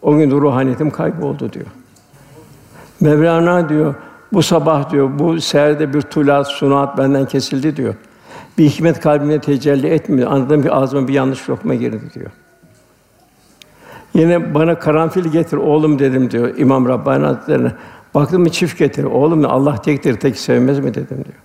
[0.01, 1.65] O gün ruhaniyetim kayboldu diyor.
[2.99, 3.95] Mevlana diyor
[4.33, 7.95] bu sabah diyor bu seherde bir tulat sunat benden kesildi diyor.
[8.57, 10.31] Bir hikmet kalbime tecelli etmiyor.
[10.31, 12.31] Anladığım bir ağzıma bir yanlış lokma girdi diyor.
[14.13, 17.71] Yine bana karanfil getir oğlum dedim diyor İmam Rabbani Hazretleri'ne.
[18.15, 19.07] Baktım mı çift getirir.
[19.07, 21.37] Oğlum Allah tektir, tek sevmez mi dedim diyor.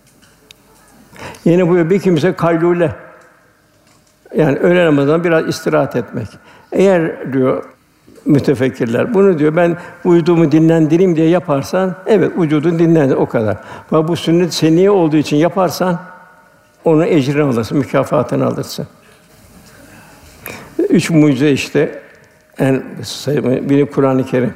[1.45, 2.95] Yine buyuruyor bir kimse kaylule.
[4.37, 6.29] Yani öğle namazından biraz istirahat etmek.
[6.73, 7.65] Eğer diyor
[8.27, 13.57] mütefekkirler bunu diyor ben vücudumu dinlendireyim diye yaparsan evet vücudun dinlendir o kadar.
[13.91, 16.01] Ama bu sünnet seniye olduğu için yaparsan
[16.85, 18.87] onu ecrini alırsın, mükafatını alırsın.
[20.91, 22.03] Üç mucize işte
[22.59, 22.83] en
[23.69, 24.55] biri Kur'an-ı Kerim.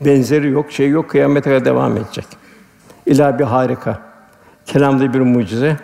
[0.00, 2.26] Benzeri yok, şey yok, kıyamete kadar devam edecek.
[3.06, 3.98] İlahi bir harika.
[4.66, 5.76] Kelamda bir mucize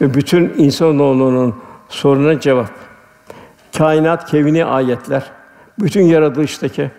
[0.00, 1.54] ve bütün insanoğlunun
[1.90, 2.70] soruna cevap.
[3.78, 5.30] Kainat, kevni ayetler,
[5.78, 6.90] bütün yaratılıştaki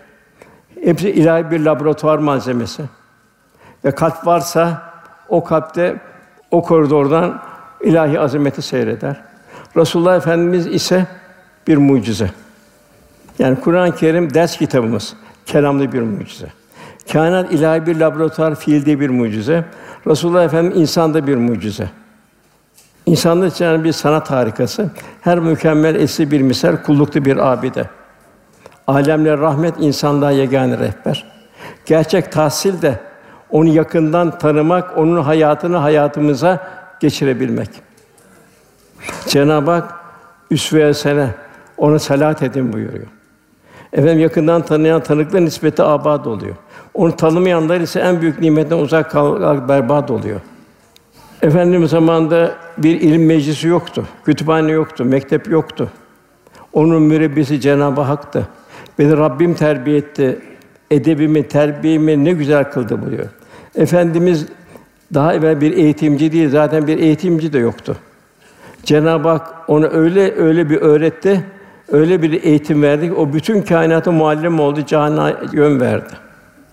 [0.84, 2.82] hepsi ilahi bir laboratuvar malzemesi.
[3.84, 4.92] Ve kalp varsa
[5.28, 6.00] o kalpte
[6.50, 7.42] o koridordan
[7.80, 9.20] ilahi azameti seyreder.
[9.76, 11.06] Resulullah Efendimiz ise
[11.66, 12.30] bir mucize.
[13.38, 16.46] Yani Kur'an-ı Kerim ders kitabımız, kelamlı bir mucize.
[17.12, 19.64] Kainat ilahi bir laboratuvar, fiilde bir mucize.
[20.06, 21.90] Resulullah Efendimiz insanda bir mucize.
[23.06, 24.90] İnsanlık için bir sanat harikası.
[25.20, 27.84] Her mükemmel esli bir misal, kulluklu bir abide.
[28.86, 31.32] Alemler rahmet, insanlığa yegâne rehber.
[31.86, 33.00] Gerçek tahsil de
[33.50, 36.66] onu yakından tanımak, onun hayatını hayatımıza
[37.00, 37.68] geçirebilmek.
[39.28, 39.94] Cenab-ı Hak
[40.50, 41.28] üsve sene
[41.76, 43.06] ona salat edin buyuruyor.
[43.92, 46.56] Efendim yakından tanıyan tanıklar nispeti abad oluyor.
[46.94, 50.40] Onu tanımayanlar ise en büyük nimetten uzak kalarak berbat oluyor.
[51.42, 55.90] Efendimiz zamanında bir ilim meclisi yoktu, kütüphane yoktu, mektep yoktu.
[56.72, 58.48] Onun mürebbisi Cenab-ı Hak'tı.
[58.98, 60.38] Beni Rabbim terbiye etti.
[60.90, 63.28] Edebimi, terbiyemi ne güzel kıldı buyuruyor.
[63.74, 64.46] Efendimiz
[65.14, 67.96] daha evvel bir eğitimci değil, zaten bir eğitimci de yoktu.
[68.84, 71.44] Cenab-ı Hak ona öyle öyle bir öğretti,
[71.92, 76.12] öyle bir eğitim verdi ki o bütün kainata muallim oldu, cihana yön verdi.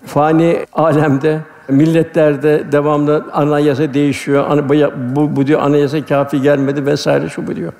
[0.06, 4.68] Fani alemde, milletlerde devamlı anayasa değişiyor.
[4.96, 7.72] Bu, bu diyor anayasa kafi gelmedi vesaire şu bu diyor.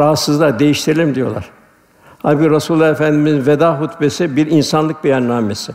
[0.00, 1.50] Rahatsızlar değiştirelim diyorlar.
[2.22, 5.72] Halbuki Resulullah Efendimiz'in veda hutbesi bir insanlık beyannamesi.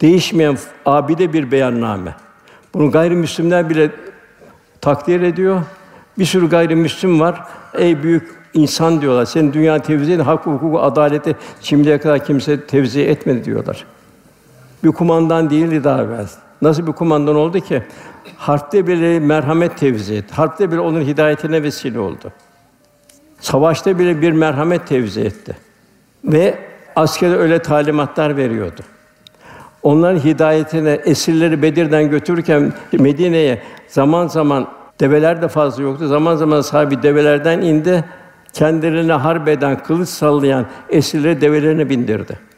[0.00, 2.14] Değişmeyen abide bir beyanname.
[2.74, 3.90] Bunu gayrimüslimler bile
[4.80, 5.62] takdir ediyor.
[6.18, 7.44] Bir sürü gayrimüslim var.
[7.74, 9.24] Ey büyük insan diyorlar.
[9.24, 13.84] Senin dünya tevzi hak, hukuku, adaleti şimdiye kadar kimse tevzi etmedi diyorlar.
[14.84, 16.26] Bir kumandan değildi daha evvel.
[16.62, 17.82] Nasıl bir kumandan oldu ki?
[18.36, 20.34] Harpte bile merhamet tevzi etti.
[20.34, 22.32] Harpte bile onun hidayetine vesile oldu.
[23.40, 25.56] Savaşta bile bir merhamet tevzi etti.
[26.24, 26.58] Ve
[26.96, 28.80] askere öyle talimatlar veriyordu.
[29.82, 34.68] Onların hidayetine esirleri Bedir'den götürürken Medine'ye zaman zaman
[35.00, 36.06] develer de fazla yoktu.
[36.06, 38.04] Zaman zaman sahibi develerden indi.
[38.52, 42.49] Kendilerine harbeden, kılıç sallayan esirleri develerine bindirdi.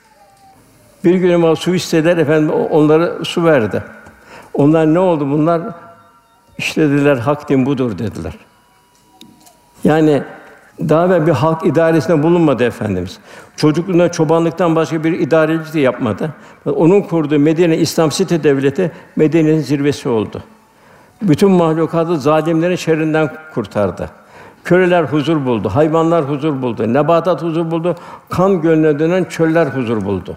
[1.05, 3.83] Bir gün ama su istediler, efendim onlara su verdi.
[4.55, 5.63] Onlar ne oldu bunlar?
[6.59, 8.35] İşte dediler, hak din budur dediler.
[9.85, 10.23] Yani
[10.81, 13.19] daha evvel bir halk idaresinde bulunmadı efendimiz.
[13.57, 16.35] Çocukluğunda çobanlıktan başka bir idareci de yapmadı.
[16.67, 20.43] Onun kurduğu Medine İslam Site Devleti Medine'nin zirvesi oldu.
[21.23, 24.11] Bütün mahlukatı zalimlerin şerrinden kurtardı.
[24.65, 27.97] Köleler huzur buldu, hayvanlar huzur buldu, nebatat huzur buldu,
[28.31, 30.37] kan gölüne dönen çöller huzur buldu.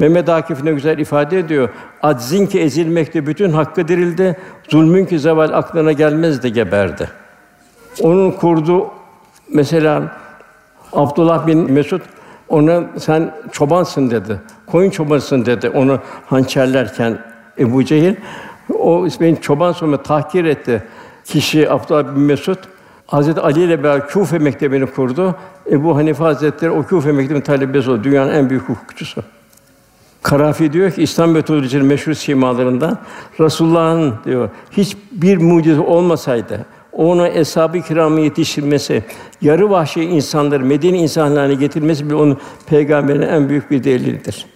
[0.00, 1.68] Mehmet Akif ne güzel ifade ediyor.
[2.02, 4.36] Aczin ki ezilmekte bütün hakkı dirildi,
[4.68, 7.10] zulmün ki zeval aklına gelmez de geberdi.
[8.02, 8.90] Onun kurdu
[9.52, 10.02] mesela
[10.92, 12.00] Abdullah bin Mesud
[12.48, 14.40] ona sen çobansın dedi.
[14.66, 17.18] Koyun çobansın dedi onu hançerlerken
[17.58, 18.14] Ebu Cehil.
[18.78, 20.82] O beni çoban sonra tahkir etti.
[21.24, 22.58] Kişi Abdullah bin Mesud
[23.06, 25.34] Hazreti Ali ile beraber Küfe mektebini kurdu.
[25.70, 28.04] Ebu Hanife Hazretleri o Küfe mektebinin talebesi oldu.
[28.04, 29.22] Dünyanın en büyük hukukçusu.
[30.22, 32.98] Karafi diyor ki İslam metodolojinin meşhur simalarından
[33.40, 39.04] Resulullah'ın diyor hiçbir mucize olmasaydı onu eshab-ı kiramı yetiştirmesi,
[39.42, 44.46] yarı vahşi insanları Medine insanlarına getirmesi bile onun peygamberin en büyük bir delilidir.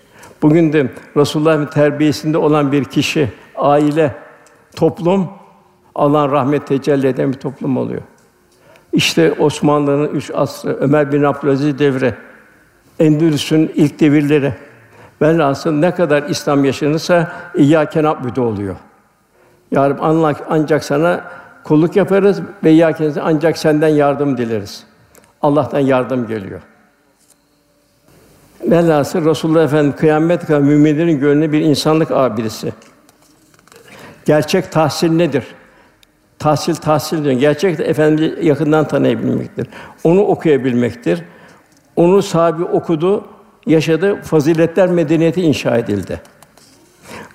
[0.42, 4.14] Bugün de Resulullah'ın terbiyesinde olan bir kişi, aile,
[4.76, 5.28] toplum
[5.94, 8.02] Allah'ın rahmet tecelli eden bir toplum oluyor.
[8.92, 12.14] İşte Osmanlı'nın üç asrı, Ömer bin Abdülaziz devre,
[12.98, 14.54] Endülüs'ün ilk devirleri.
[15.22, 18.76] Velhasıl ne kadar İslam yaşanırsa İyyâke na'budu oluyor.
[19.70, 21.24] Ya Rabbi, ancak sana
[21.64, 24.84] kulluk yaparız ve İyyâke ancak senden yardım dileriz.
[25.42, 26.60] Allah'tan yardım geliyor.
[28.70, 32.72] Velhasıl Resulullah Efendimiz kıyamet kadar müminlerin gönlü bir insanlık abidesi.
[34.24, 35.44] Gerçek tahsil nedir?
[36.38, 37.34] Tahsil tahsil diyor.
[37.34, 39.68] Gerçek Efendimizi yakından tanıyabilmektir.
[40.04, 41.22] Onu okuyabilmektir.
[41.96, 43.24] Onu sahibi okudu,
[43.66, 46.20] yaşadı, faziletler medeniyeti inşa edildi.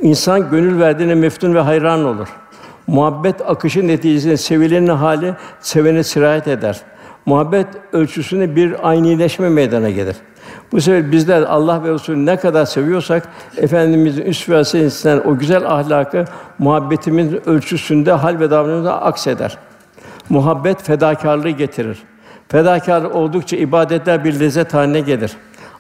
[0.02, 2.28] İnsan gönül verdiğine meftun ve hayran olur.
[2.88, 6.82] Muhabbet akışı neticesinde sevilenin hali sevene sirayet eder.
[7.26, 10.16] Muhabbet ölçüsünde bir aynileşme meydana gelir.
[10.72, 16.26] Bu sefer bizler Allah ve Resulü ne kadar seviyorsak efendimizin üst ve o güzel ahlakı
[16.60, 19.58] muhabbetimizin ölçüsünde hal ve davranışımızda akseder.
[20.30, 21.98] Muhabbet fedakarlığı getirir.
[22.48, 25.32] Fedakar oldukça ibadetler bir lezzet haline gelir.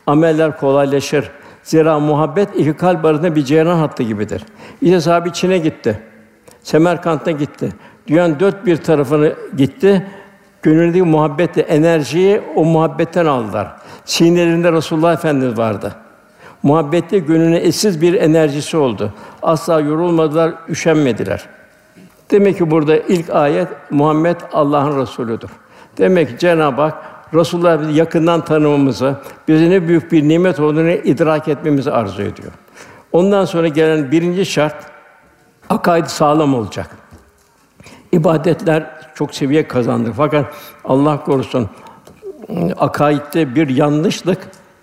[0.10, 1.32] Ameller kolaylaşır.
[1.64, 4.44] Zira muhabbet iki kalp arasında bir ceyran hattı gibidir.
[4.82, 6.00] İşte sahabe Çin'e gitti.
[6.64, 7.70] Semerkant'a gitti.
[8.08, 10.08] Dünyanın dört bir tarafını gitti.
[10.62, 13.68] Gönüldeki muhabbetle enerjiyi o muhabbetten aldılar.
[14.06, 15.96] Sinelerinde Resulullah Efendimiz vardı.
[16.64, 19.14] Muhabbette gönlüne eşsiz bir enerjisi oldu.
[19.42, 21.46] Asla yorulmadılar, üşenmediler.
[22.32, 25.50] Demek ki burada ilk ayet Muhammed Allah'ın Resulüdür.
[25.98, 26.98] Demek ki Cenab-ı Hak
[27.34, 29.16] Resulullah'ı yakından tanımamızı,
[29.48, 32.52] bize ne büyük bir nimet olduğunu idrak etmemizi arzu ediyor.
[33.12, 34.76] Ondan sonra gelen birinci şart
[35.70, 36.90] akaid sağlam olacak.
[38.12, 40.14] İbadetler çok seviye kazandı.
[40.18, 40.54] Fakat
[40.86, 41.70] Allah korusun
[42.78, 44.38] akaidde bir yanlışlık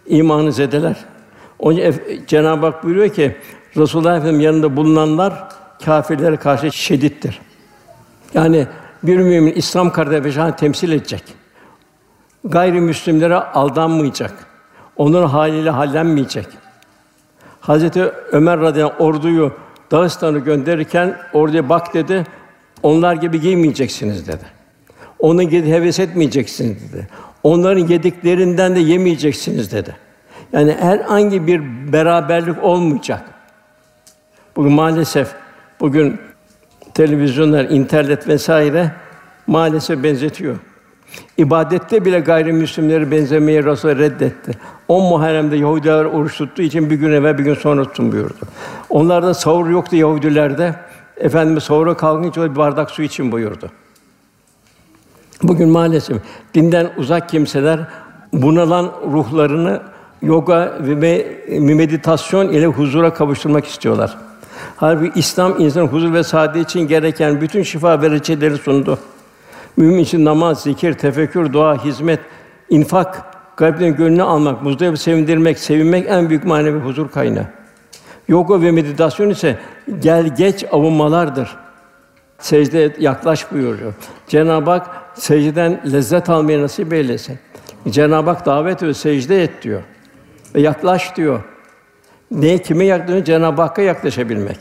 [0.06, 0.96] imanı zedeler.
[1.59, 1.80] Onun
[2.26, 3.37] Cenab-ı Hak buyuruyor ki
[3.76, 5.48] Resulullah Efendimiz yanında bulunanlar
[5.85, 7.40] kâfirlere karşı şedittir.
[8.35, 8.66] Yani
[9.02, 11.22] bir mümin İslam kardeşini temsil edecek.
[12.46, 14.32] Gayrimüslimlere aldanmayacak.
[14.96, 16.46] Onun haliyle hallenmeyecek.
[17.61, 19.52] Hazreti Ömer radıyallahu orduyu
[19.90, 22.24] Dağıstan'a gönderirken orduya bak dedi.
[22.82, 24.44] Onlar gibi giymeyeceksiniz dedi.
[25.18, 27.09] Onun gibi heves etmeyeceksiniz dedi.
[27.42, 29.96] Onların yediklerinden de yemeyeceksiniz dedi.
[30.52, 33.22] Yani herhangi bir beraberlik olmayacak.
[34.56, 35.28] Bugün maalesef
[35.80, 36.20] bugün
[36.94, 38.92] televizyonlar, internet vesaire
[39.46, 40.56] maalesef benzetiyor.
[41.38, 44.53] İbadette bile gayrimüslimleri benzemeyi Rasul reddetti.
[44.88, 48.35] On Muharrem'de Yahudiler oruç tuttuğu için bir gün evvel bir gün sonra tutun buyurdu.
[48.90, 50.75] Onlarda sahur yoktu Yahudilerde.
[51.16, 53.71] Efendimiz sahura kalkınca bir bardak su için buyurdu.
[55.42, 56.16] Bugün maalesef
[56.55, 57.81] dinden uzak kimseler
[58.33, 59.83] bunalan ruhlarını
[60.23, 64.16] yoga ve meditasyon ile huzura kavuşturmak istiyorlar.
[64.77, 68.99] Halbuki İslam insan huzur ve saadet için gereken bütün şifa ve reçeteleri sundu.
[69.77, 72.21] Mümin için namaz, zikir, tefekkür, dua, hizmet,
[72.71, 73.25] infak,
[73.57, 77.47] kalpten gönlünü almak, muzdarip sevindirmek, sevinmek en büyük manevi huzur kaynağı.
[78.29, 79.59] Yoga ve meditasyon ise
[80.01, 81.57] gel geç avunmalardır.
[82.39, 83.95] Secde yaklaş buyuruyor.
[84.29, 87.39] Cenab-ı Hak secdeden lezzet almayı nasip eylesin.
[87.89, 89.83] Cenab-ı Hak davet ediyor, secde et diyor.
[90.55, 91.41] Ve yaklaş diyor.
[92.31, 93.25] Neye kime yaklaşıyor?
[93.25, 94.59] Cenab-ı Hakk'a yaklaşabilmek.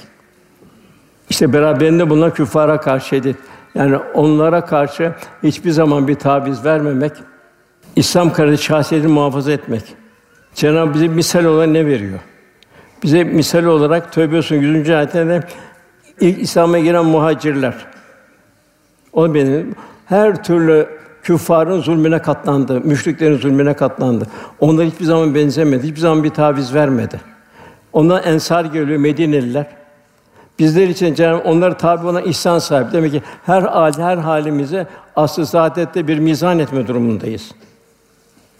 [1.29, 3.37] İşte beraberinde bunlar küffara karşı edip
[3.75, 7.11] yani onlara karşı hiçbir zaman bir taviz vermemek,
[7.95, 9.83] İslam kardeş şahsiyetini muhafaza etmek.
[10.55, 12.19] Cenab-ı bize misal olarak ne veriyor?
[13.03, 14.89] Bize misal olarak Tövbe Suresi 100.
[14.89, 15.43] ayetinde
[16.19, 17.75] ilk İslam'a giren muhacirler.
[19.13, 20.87] O benim her türlü
[21.23, 24.27] küffarın zulmüne katlandı, müşriklerin zulmüne katlandı.
[24.59, 27.21] Onlar hiçbir zaman benzemedi, hiçbir zaman bir taviz vermedi.
[27.93, 29.67] Ondan ensar geliyor Medineliler.
[30.59, 32.91] Bizler için Cenab-ı onları tabi olan ihsan sahibi.
[32.91, 37.51] Demek ki her hal, her halimize asıl saadette bir mizan etme durumundayız.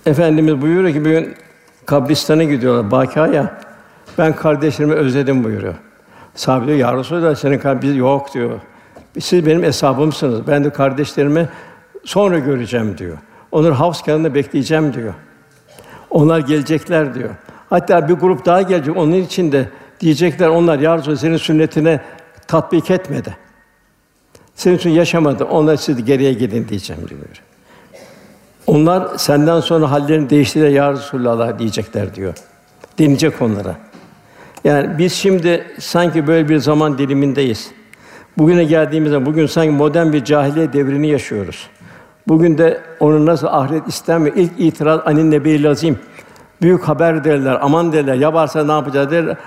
[0.06, 1.36] Efendimiz buyuruyor ki bugün
[1.86, 3.62] kabristana gidiyorlar Bakaya.
[4.18, 5.76] Ben kardeşlerimi özledim buyuruyor.
[6.36, 8.60] Sahabe diyor, Ya Resulallah senin kalbin yok diyor.
[9.20, 10.48] Siz benim hesabımsınız.
[10.48, 11.50] Ben de kardeşlerimi
[12.04, 13.18] sonra göreceğim diyor.
[13.52, 15.14] Onları havz kenarında bekleyeceğim diyor.
[16.10, 17.30] Onlar gelecekler diyor.
[17.70, 18.98] Hatta bir grup daha gelecek.
[18.98, 22.00] Onun için de diyecekler onlar ya Resulallah senin sünnetine
[22.48, 23.38] tatbik etmedi.
[24.56, 25.44] Senin için yaşamadı.
[25.44, 27.22] Onlar siz geriye gidin diyeceğim diyor.
[28.68, 32.34] Onlar senden sonra hallerini değiştirir ya Resulallah diyecekler diyor.
[33.00, 33.76] Deneyecek onlara.
[34.64, 37.72] Yani biz şimdi sanki böyle bir zaman dilimindeyiz.
[38.38, 41.68] Bugüne geldiğimizde bugün sanki modern bir cahiliye devrini yaşıyoruz.
[42.28, 44.36] Bugün de onun nasıl ahiret istenmiyor.
[44.36, 46.00] İlk itiraz anin nebi lazim.
[46.62, 49.38] Büyük haber derler, aman derler, ya varsa ne yapacağız der.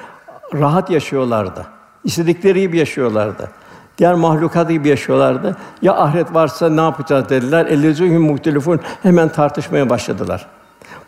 [0.54, 1.66] Rahat yaşıyorlardı.
[2.04, 3.50] İstedikleri gibi yaşıyorlardı.
[3.98, 5.56] Diğer mahlukat gibi yaşıyorlardı.
[5.82, 7.66] Ya ahiret varsa ne yapacağız dediler.
[7.66, 10.46] Ellezûhüm muhtelifun hemen tartışmaya başladılar.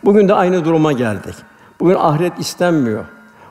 [0.03, 1.35] Bugün de aynı duruma geldik.
[1.79, 3.05] Bugün ahiret istenmiyor.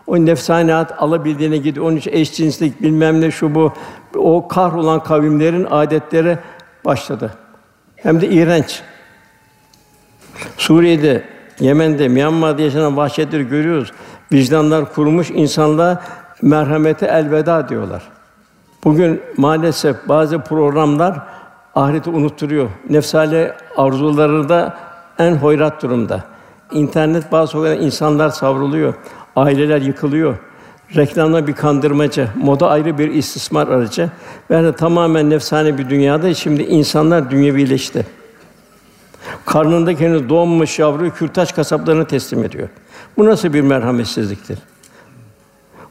[0.07, 1.87] O nefsaniyat alabildiğine gidiyor.
[1.87, 3.73] Onun için eşcinslik bilmem ne şu bu
[4.15, 6.39] o kahrolan kavimlerin adetleri
[6.85, 7.35] başladı.
[7.97, 8.83] Hem de iğrenç.
[10.57, 11.25] Suriye'de,
[11.61, 13.93] Yemen'de, Myanmar'da yaşanan vahşetleri görüyoruz.
[14.33, 16.03] Vicdanlar kurumuş insanlığa
[16.43, 18.03] merhamete elveda diyorlar.
[18.85, 21.19] Bugün maalesef bazı programlar
[21.75, 22.69] ahireti unutturuyor.
[22.91, 24.77] Nefsale arzuları da
[25.19, 26.25] en hoyrat durumda.
[26.73, 28.95] İnternet bazı sokakta insanlar savruluyor.
[29.37, 30.37] Aileler yıkılıyor.
[30.97, 34.11] reklamda bir kandırmaca, moda ayrı bir istismar aracı
[34.51, 38.07] de tamamen nefsane bir dünyada şimdi insanlar dünyevileşti.
[39.47, 42.69] Karnındaki henüz doğmamış yavruyu kürtaç kasaplarına teslim ediyor.
[43.17, 44.59] Bu nasıl bir merhametsizliktir?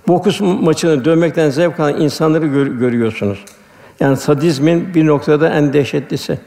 [0.07, 3.45] Boks maçını dövmekten zevk alan insanları gör, görüyorsunuz.
[3.99, 6.39] Yani sadizmin bir noktada en dehşetlisi.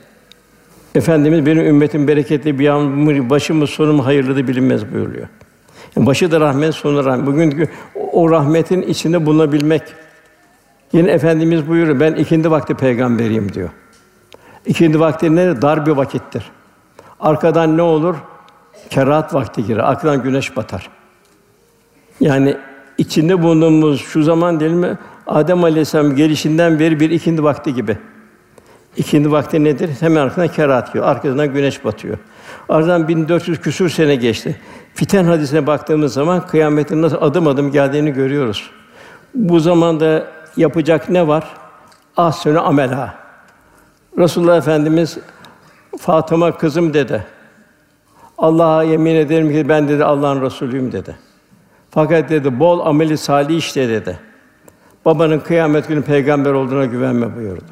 [0.94, 5.28] Efendimiz benim ümmetim bereketli bir yağmur başımız sonum hayırlıdır bilinmez buyuruyor.
[5.96, 7.26] Yani başı da rahmet, sonu rahmet.
[7.26, 7.68] Bugün
[8.12, 9.82] o rahmetin içinde bulunabilmek.
[10.92, 13.70] Yine efendimiz buyuruyor ben ikindi vakti peygamberiyim diyor.
[14.66, 15.62] İkindi vakti ne?
[15.62, 16.50] Dar bir vakittir.
[17.20, 18.16] Arkadan ne olur?
[18.92, 19.78] Kerahat vakti girer.
[19.78, 20.90] Arkadan güneş batar.
[22.20, 22.56] Yani
[22.98, 24.98] içinde bulunduğumuz şu zaman değil mi?
[25.26, 27.98] Adem Aleyhisselam gelişinden beri bir ikindi vakti gibi.
[28.96, 29.90] İkindi vakti nedir?
[30.00, 31.06] Hemen arkadan kerahat geliyor.
[31.06, 32.18] Arkasından güneş batıyor.
[32.68, 34.60] Aradan 1400 küsur sene geçti.
[34.94, 38.70] Fiten hadisine baktığımız zaman kıyametin nasıl adım adım geldiğini görüyoruz.
[39.34, 40.26] Bu zamanda
[40.56, 41.44] yapacak ne var?
[42.32, 43.14] Sonra amela.
[44.18, 45.18] Resulullah Efendimiz
[45.98, 47.26] Fatıma kızım dedi.
[48.38, 51.16] Allah'a yemin ederim ki ben dedi Allah'ın Resulüyüm dedi.
[51.90, 54.18] Fakat dedi bol ameli salih işte dedi.
[55.04, 57.64] Babanın kıyamet günü peygamber olduğuna güvenme buyurdu.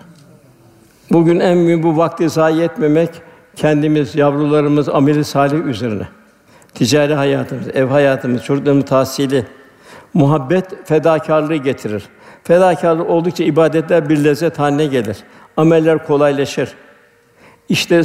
[1.10, 3.10] Bugün en büyük bu vakti zayi etmemek,
[3.56, 6.08] kendimiz, yavrularımız ameli salih üzerine.
[6.74, 9.46] Ticari hayatımız, ev hayatımız, çocuklarımız tahsili,
[10.14, 12.04] muhabbet fedakarlığı getirir.
[12.44, 15.16] Fedakarlık oldukça ibadetler bir lezzet haline gelir.
[15.56, 16.74] Ameller kolaylaşır.
[17.68, 18.02] İşte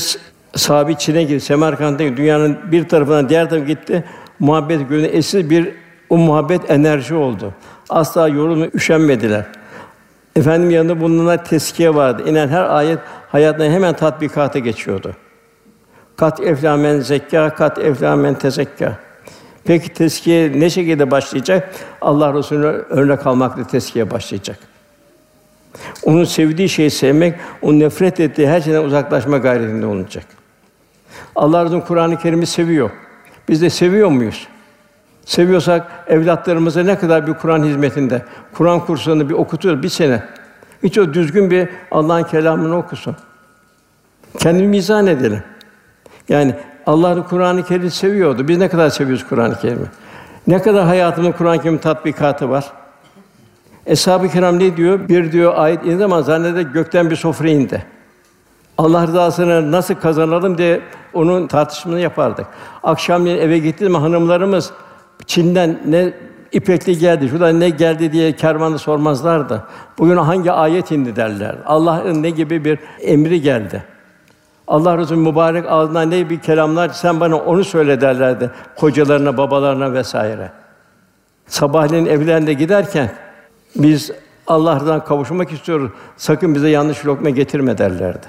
[0.56, 4.04] sabit Çin'e gitti, Semerkant'a dünyanın bir tarafından diğer tarafa gitti.
[4.40, 5.70] Muhabbet gönlü esil bir
[6.10, 7.54] o muhabbet enerji oldu.
[7.90, 9.46] Asla yorulma, üşenmediler.
[10.36, 12.24] Efendim yanında bulunanlar teskiye vardı.
[12.28, 13.00] İnen her ayet
[13.32, 15.14] hayatına hemen tatbikata geçiyordu.
[16.18, 18.98] Kat eflamen zekka, kat eflamen tezekka.
[19.64, 21.70] Peki teskiye ne şekilde başlayacak?
[22.02, 24.60] Allah Resulü'ne örnek almakla teskiye başlayacak.
[26.04, 30.26] Onun sevdiği şeyi sevmek, onun nefret ettiği her şeyden uzaklaşma gayretinde olacak.
[31.36, 32.90] Allah Resulü Kur'an-ı Kerim'i seviyor.
[33.50, 34.48] Biz de seviyor muyuz?
[35.26, 40.24] Seviyorsak evlatlarımıza ne kadar bir Kur'an hizmetinde, Kur'an kurslarını bir okutuyoruz bir sene.
[40.84, 43.16] Hiç o düzgün bir Allah'ın kelamını okusun.
[44.40, 45.44] Kendimi mizan edelim.
[46.30, 46.56] Yani
[46.86, 48.48] Allah Kur'an-ı Kerim'i seviyordu.
[48.48, 49.86] Biz ne kadar seviyoruz Kur'an-ı Kerim'i?
[50.48, 52.66] Ne kadar hayatımın Kur'an-ı Kerim tatbikatı var?
[53.86, 55.10] Eshab-ı Kiram ne diyor?
[55.10, 57.86] Bir diyor ayet indi zaman zanneder gökten bir sofra indi.
[58.78, 60.82] Allah rızasını nasıl kazanalım diye
[61.16, 62.46] onun tartışmasını yapardık.
[62.84, 64.72] Akşamleyin eve gittiğim hanımlarımız
[65.26, 66.14] Çin'den ne
[66.52, 69.64] ipekli geldi, şuradan ne geldi diye kervanı sormazlardı.
[69.98, 71.56] Bugün hangi ayet indi derler.
[71.66, 73.84] Allah'ın ne gibi bir emri geldi.
[74.68, 80.52] Allah Resulü mübarek ağzından ne bir kelamlar sen bana onu söyle derlerdi kocalarına, babalarına vesaire.
[81.48, 83.12] Sabahleyin evlerinde giderken
[83.76, 84.12] biz
[84.48, 85.92] Allah'tan kavuşmak istiyoruz.
[86.18, 88.28] Sakın bize yanlış lokma getirme derlerdi.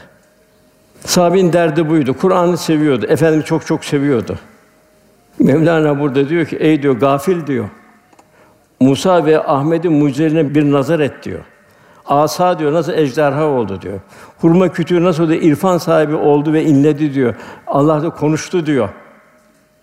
[1.05, 2.15] Sahabenin derdi buydu.
[2.15, 3.07] Kur'an'ı seviyordu.
[3.09, 4.39] Efendimiz çok çok seviyordu.
[5.39, 7.69] Mevlana burada diyor ki, ey diyor gafil diyor.
[8.81, 11.41] Musa ve Ahmet'in mucizelerine bir nazar et diyor.
[12.07, 14.01] Asa diyor nasıl ejderha oldu diyor.
[14.41, 17.35] Hurma kütüğü nasıl da irfan sahibi oldu ve inledi diyor.
[17.67, 18.89] Allah da konuştu diyor.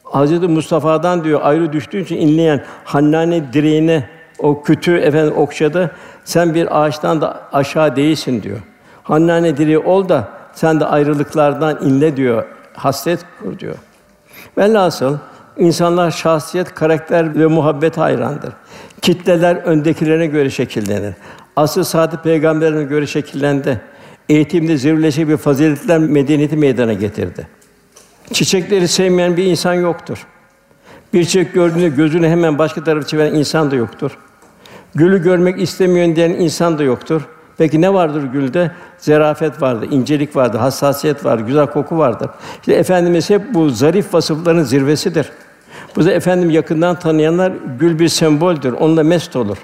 [0.03, 4.09] Hazreti Mustafa'dan diyor ayrı düştüğün için inleyen Hannane direğine
[4.39, 5.91] o kütüğü efendim okşadı.
[6.25, 8.59] Sen bir ağaçtan da aşağı değilsin diyor.
[9.03, 12.45] Hannane direği ol da sen de ayrılıklardan inle diyor.
[12.73, 13.75] Hasret kur diyor.
[14.57, 15.17] Velhasıl
[15.57, 18.53] insanlar şahsiyet, karakter ve muhabbet hayrandır.
[19.01, 21.13] Kitleler öndekilerine göre şekillenir.
[21.55, 23.81] Asıl saati peygamberine göre şekillendi.
[24.29, 27.47] Eğitimde zirveleşik bir faziletler medeniyeti meydana getirdi.
[28.33, 30.27] Çiçekleri sevmeyen bir insan yoktur.
[31.13, 34.17] Bir çiçek gördüğünde gözünü hemen başka tarafa çeviren insan da yoktur.
[34.95, 37.21] Gülü görmek istemiyor diyen insan da yoktur.
[37.57, 38.71] Peki ne vardır gülde?
[38.97, 42.29] Zerafet vardır, incelik vardır, hassasiyet vardır, güzel koku vardır.
[42.59, 45.29] İşte efendimiz hep bu zarif vasıfların zirvesidir.
[45.95, 48.73] Bu da efendim yakından tanıyanlar gül bir semboldür.
[48.73, 49.57] Onunla mest olur.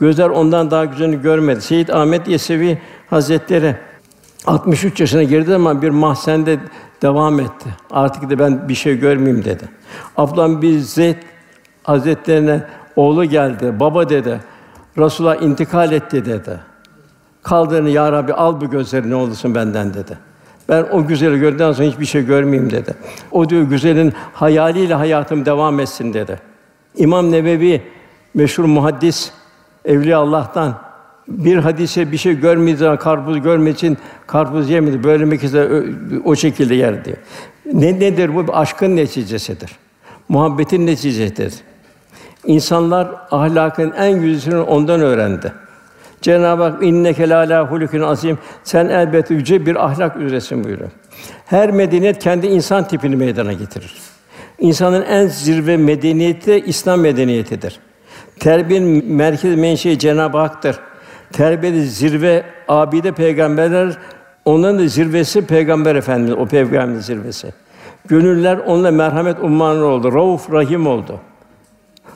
[0.00, 1.60] Gözler ondan daha güzelini görmedi.
[1.60, 2.78] Seyyid Ahmet Yesevi
[3.10, 3.76] Hazretleri
[4.46, 6.58] 63 yaşına girdi ama bir mahzende
[7.02, 7.68] devam etti.
[7.90, 9.64] Artık da ben bir şey görmeyeyim dedi.
[10.16, 11.16] Ablam bir Zeyd
[11.82, 12.62] Hazretlerine
[12.96, 13.80] oğlu geldi.
[13.80, 14.40] Baba dedi.
[14.98, 16.60] Resulullah intikal etti dedi.
[17.42, 20.18] Kaldığını ya Rabbi al bu gözleri ne olursun benden dedi.
[20.68, 22.94] Ben o güzeli gördükten sonra hiçbir şey görmeyeyim dedi.
[23.32, 26.38] O diyor güzelin hayaliyle hayatım devam etsin dedi.
[26.96, 27.82] İmam Nevevi
[28.34, 29.32] meşhur muhaddis
[29.84, 30.74] evliya Allah'tan
[31.28, 35.04] bir hadise bir şey görmediği zaman karpuz görmek için karpuz yemedi.
[35.04, 35.82] Böyle mekise
[36.24, 37.16] o şekilde yer diyor.
[37.72, 38.44] Ne nedir bu?
[38.52, 39.70] Aşkın neticesidir.
[40.28, 41.54] Muhabbetin neticesidir.
[42.46, 45.52] İnsanlar ahlakın en güzelini ondan öğrendi.
[46.22, 48.38] Cenab-ı Hak inneke la hulukun azim.
[48.64, 50.90] Sen elbette yüce bir ahlak üzeresin buyuruyor.
[51.46, 53.94] Her medeniyet kendi insan tipini meydana getirir.
[54.58, 57.80] İnsanın en zirve medeniyeti İslam medeniyetidir.
[58.40, 60.78] Terbiyenin merkez menşei Cenab-ı Hak'tır.
[61.32, 63.98] Terbiyede zirve abide peygamberler
[64.44, 67.52] onların da zirvesi peygamber efendimiz o peygamberin zirvesi.
[68.08, 70.12] Gönüller onunla merhamet ummanı oldu.
[70.12, 71.20] Rauf Rahim oldu.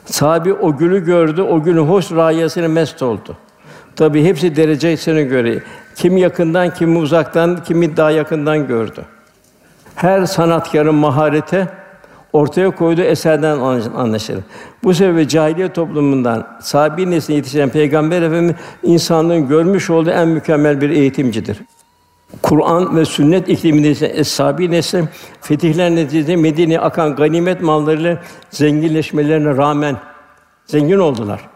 [0.05, 3.37] Sahabi o gülü gördü, o günü hoş rayesine mest oldu.
[3.95, 5.63] Tabi hepsi derecesine göre.
[5.95, 9.05] Kim yakından, kim uzaktan, kimi daha yakından gördü.
[9.95, 11.67] Her sanatkarın maharete
[12.33, 13.59] ortaya koyduğu eserden
[13.95, 14.43] anlaşılır.
[14.83, 20.89] Bu sebeple cahiliye toplumundan sahabi nesline yetişen Peygamber Efendimiz insanlığın görmüş olduğu en mükemmel bir
[20.89, 21.61] eğitimcidir.
[22.41, 25.03] Kur'an ve sünnet ikliminde es-sabi nesli
[25.41, 29.95] fetihler neticesinde Medine'ye akan ganimet mallarıyla zenginleşmelerine rağmen
[30.65, 31.49] zengin oldular.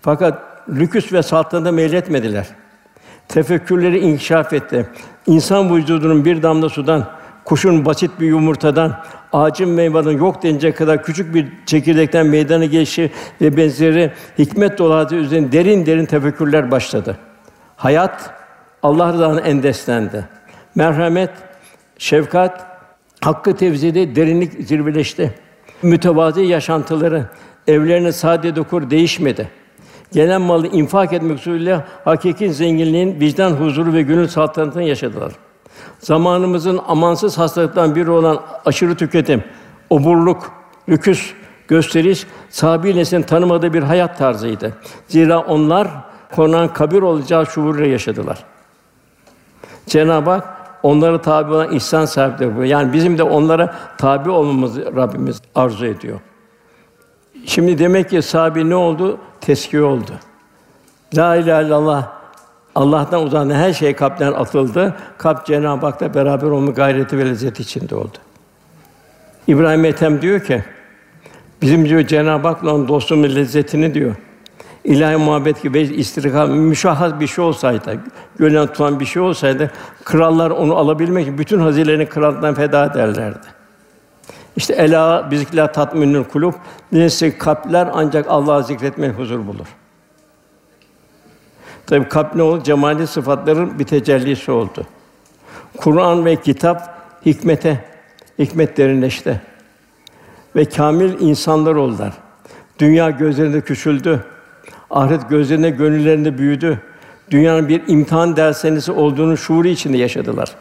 [0.00, 2.46] Fakat lüküs ve saltanata meyletmediler.
[3.28, 4.86] Tefekkürleri inkişaf etti.
[5.26, 7.08] İnsan vücudunun bir damla sudan,
[7.44, 13.10] kuşun basit bir yumurtadan, ağacın meyveden yok denecek kadar küçük bir çekirdekten meydana gelişi
[13.40, 17.16] ve benzeri hikmet hadise üzerine derin derin tefekkürler başladı.
[17.76, 18.30] Hayat
[18.82, 20.28] Allah rızasına endeslendi.
[20.74, 21.30] Merhamet,
[21.98, 22.66] şefkat,
[23.20, 25.34] hakkı tevzide derinlik zirveleşti.
[25.82, 27.26] Mütevazi yaşantıları
[27.66, 29.48] evlerine sade dokur değişmedi.
[30.12, 35.32] Gelen malı infak etmek suretiyle hakiki zenginliğin vicdan huzuru ve gönül saltanatını yaşadılar.
[35.98, 39.44] Zamanımızın amansız hastalıktan biri olan aşırı tüketim,
[39.90, 40.52] oburluk,
[40.88, 41.32] lüküs,
[41.68, 44.72] gösteriş, sahabi neslin tanımadığı bir hayat tarzıydı.
[45.08, 45.88] Zira onlar
[46.34, 48.44] konan kabir olacağı şuuruyla yaşadılar.
[49.86, 55.86] Cenab-ı Hak onlara tabi olan ihsan sahipleri Yani bizim de onlara tabi olmamızı Rabbimiz arzu
[55.86, 56.20] ediyor.
[57.46, 59.18] Şimdi demek ki sahabi ne oldu?
[59.42, 60.12] Teskiye oldu.
[61.16, 62.08] La ilahe illallah
[62.74, 64.96] Allah'tan uzanan her şey kalpten atıldı.
[65.18, 68.18] Kalp Cenab-ı Hak'la beraber olma gayreti ve lezzeti içinde oldu.
[69.46, 70.64] İbrahim Ethem diyor ki,
[71.62, 74.14] bizim diyor Cenab-ı Hak'la dostluğun lezzetini diyor.
[74.84, 78.00] İlahi muhabbet gibi istirham, müşahhas bir şey olsaydı,
[78.38, 79.70] gönlen tutan bir şey olsaydı,
[80.04, 83.61] krallar onu alabilmek için bütün hazinelerini krallıktan feda ederlerdi.
[84.56, 86.52] İşte ela bizikla tatminül kulub.
[86.92, 89.66] Neyse kalpler ancak Allah'ı zikretmeye huzur bulur.
[91.86, 92.62] Tabi kalp ne oldu?
[92.62, 94.86] Cemali sıfatların bir tecellisi oldu.
[95.76, 97.84] Kur'an ve kitap hikmete,
[98.38, 99.40] hikmet derinleşti.
[100.56, 102.12] Ve kamil insanlar oldular.
[102.78, 104.24] Dünya gözlerinde küçüldü.
[104.90, 106.82] Ahiret gözlerinde, gönüllerinde büyüdü.
[107.30, 110.54] Dünyanın bir imtihan dershanesi olduğunu şuuru içinde yaşadılar.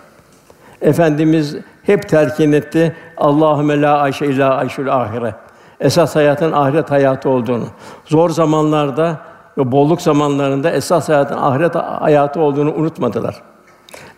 [0.82, 2.96] Efendimiz hep terkin etti.
[3.18, 5.36] Allahümme la ayşe illa ayşul ahire.
[5.80, 7.68] Esas hayatın ahiret hayatı olduğunu.
[8.06, 9.18] Zor zamanlarda
[9.58, 13.42] ve bolluk zamanlarında esas hayatın ahiret hayatı olduğunu unutmadılar.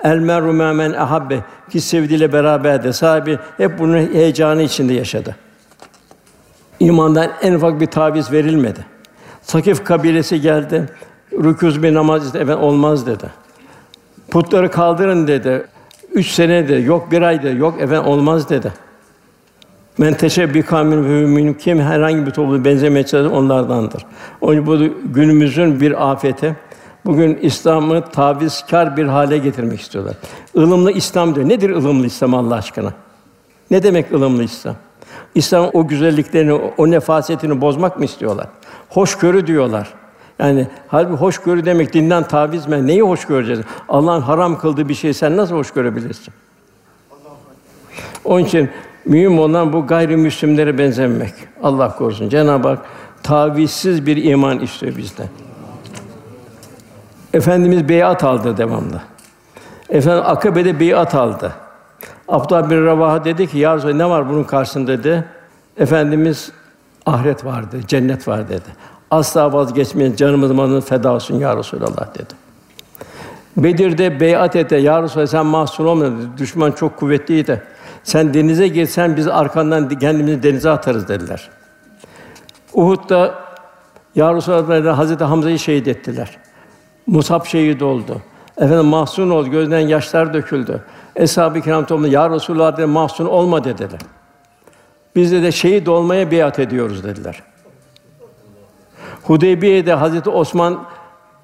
[0.03, 1.39] El meru men ahabbe
[1.69, 2.93] ki sevdiğiyle beraberdi.
[2.93, 5.35] Sahibi hep bunun heyecanı içinde yaşadı.
[6.79, 8.85] İmandan en ufak bir taviz verilmedi.
[9.41, 10.89] Sakif kabilesi geldi.
[11.31, 13.25] Rükûz bir namaz efendim, olmaz dedi.
[14.31, 15.67] Putları kaldırın dedi.
[16.13, 18.71] Üç sene de yok bir ayda yok efendim olmaz dedi.
[19.97, 24.05] Men teşebbih kamin ve mümin kim herhangi bir topluluğa benzemeye çalışır onlardandır.
[24.41, 24.79] Onun bu
[25.13, 26.55] günümüzün bir afeti.
[27.05, 30.15] Bugün İslam'ı tavizkar bir hale getirmek istiyorlar.
[30.55, 31.49] Ilımlı İslam diyor.
[31.49, 32.93] Nedir ılımlı İslam Allah aşkına?
[33.71, 34.75] Ne demek ılımlı İslam?
[35.35, 38.47] İslam o güzelliklerini, o nefasetini bozmak mı istiyorlar?
[38.89, 39.93] Hoşgörü diyorlar.
[40.39, 42.87] Yani halbuki hoşgörü demek dinden taviz mi?
[42.87, 43.61] Neyi hoş göreceğiz?
[43.89, 46.33] Allah'ın haram kıldığı bir şeyi sen nasıl hoş görebilirsin?
[48.25, 48.69] Onun için
[49.05, 51.33] mühim olan bu gayrimüslimlere benzemek.
[51.63, 52.29] Allah korusun.
[52.29, 52.79] Cenab-ı Hak
[53.23, 55.27] tavizsiz bir iman istiyor bizden.
[57.33, 59.01] Efendimiz beyat aldı devamlı.
[59.89, 61.53] Efendim Akabe'de beyat aldı.
[62.27, 65.25] Abdullah bin Ravaha dedi ki, "Ya ne var bunun karşısında?" dedi.
[65.77, 66.51] Efendimiz
[67.05, 68.69] ahiret vardı, cennet var dedi.
[69.13, 72.33] Asla vazgeçmeyin, canımız malımız feda olsun ya Resulallah dedi.
[73.57, 74.75] Bedir'de beyat etti.
[74.75, 76.37] Ya Resulallah sen mahzun olma dedi.
[76.37, 77.63] Düşman çok kuvvetliydi.
[78.03, 81.49] Sen denize girsen biz arkandan kendimizi denize atarız dediler.
[82.73, 83.35] Uhud'da
[84.15, 86.37] Ya Resulallah Hazreti Hamza'yı şehit ettiler.
[87.07, 88.21] Musab şehit oldu.
[88.57, 90.83] Efendim mahzun oldu, gözden yaşlar döküldü.
[91.15, 93.99] Eshab-ı Kiram toplumunda Ya Resulallah dedi, mahzun olma dediler.
[95.15, 97.43] Biz de, de şehit olmaya biat ediyoruz dediler.
[99.23, 100.83] Hudeybiye'de Hazreti Osman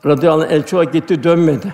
[0.05, 1.73] radıyallahu anh elçi olarak gitti dönmedi.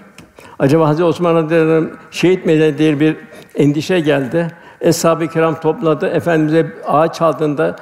[0.59, 3.17] Acaba Hazreti Osman radıyallahu anh şehit mi diye bir
[3.55, 4.47] endişe geldi.
[4.81, 6.07] Eshab-ı kiram topladı.
[6.07, 7.75] Efendimize ağaç altında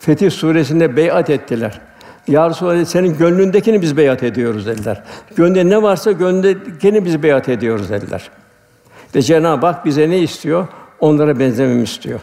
[0.00, 1.80] Fetih suresinde beyat ettiler.
[2.28, 5.02] Ya Resulallah senin gönlündekini biz beyat ediyoruz dediler.
[5.36, 8.30] Gönlünde ne varsa gönlündekini biz beyat ediyoruz dediler.
[9.14, 10.68] Ve Cenab-ı Hak bize ne istiyor?
[11.00, 12.20] Onlara benzememi istiyor.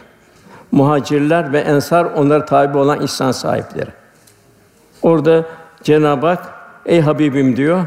[0.72, 3.99] Muhacirler ve ensar onlara tabi olan ihsan sahipleri.
[5.02, 5.44] Orada
[5.82, 6.54] Cenab-ı Hak
[6.86, 7.86] ey Habibim diyor.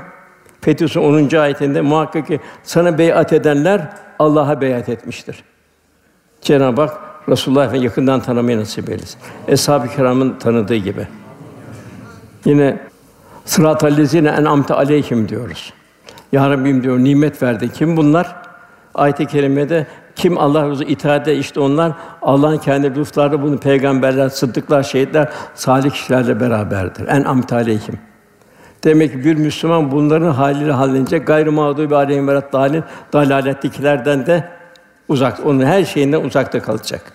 [0.61, 1.35] Fetih 10.
[1.35, 3.81] ayetinde muhakkak ki sana beyat edenler
[4.19, 5.43] Allah'a beyat etmiştir.
[6.41, 6.99] Cenab-ı Hak
[7.29, 9.19] Resulullah Efendimiz yakından tanımayı nasip eylesin.
[9.47, 11.07] Eshab-ı kiramın tanıdığı gibi.
[12.45, 12.79] Yine
[13.45, 15.73] sırat-ı lezine en'amte aleyhim diyoruz.
[16.31, 17.69] Ya Rabbim diyor nimet verdi.
[17.73, 18.35] Kim bunlar?
[18.95, 21.91] Ayet-i kerimede kim Allah razı itaate işte onlar
[22.21, 27.07] Allah'ın kendi lütufları bunu peygamberler, sıddıklar, şehitler, salih kişilerle beraberdir.
[27.07, 27.99] En amtaleyhim.
[28.83, 32.83] Demek ki bir Müslüman bunların haliyle hallenince gayrı mağdubi aleyhim ve dalin
[33.13, 34.49] dalalettekilerden de
[35.07, 37.13] uzak, onun her şeyinden uzakta kalacak.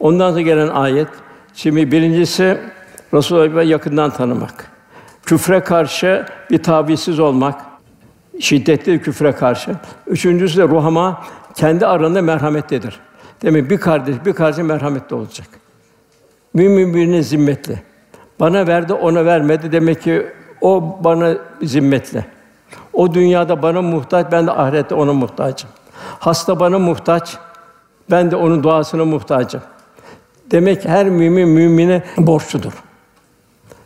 [0.00, 1.08] Ondan sonra gelen ayet
[1.54, 2.58] şimdi birincisi
[3.14, 4.70] Resulullah'ı yakından tanımak.
[5.22, 7.60] Küfre karşı bir tavizsiz olmak,
[8.40, 9.70] şiddetli küfre karşı.
[10.06, 11.24] Üçüncüsü de ruhama
[11.54, 13.00] kendi arasında merhametlidir.
[13.42, 15.46] Demek bir kardeş bir kardeş merhametli olacak.
[16.54, 17.82] Mümin birine zimmetli.
[18.40, 19.72] Bana verdi, ona vermedi.
[19.72, 20.26] Demek ki
[20.60, 22.24] o bana zimmetli.
[22.92, 25.70] O dünyada bana muhtaç, ben de ahirette ona muhtacım.
[26.18, 27.38] Hasta bana muhtaç,
[28.10, 29.60] ben de onun duasına muhtacım.
[30.50, 32.72] Demek ki her mümin mümine borçludur.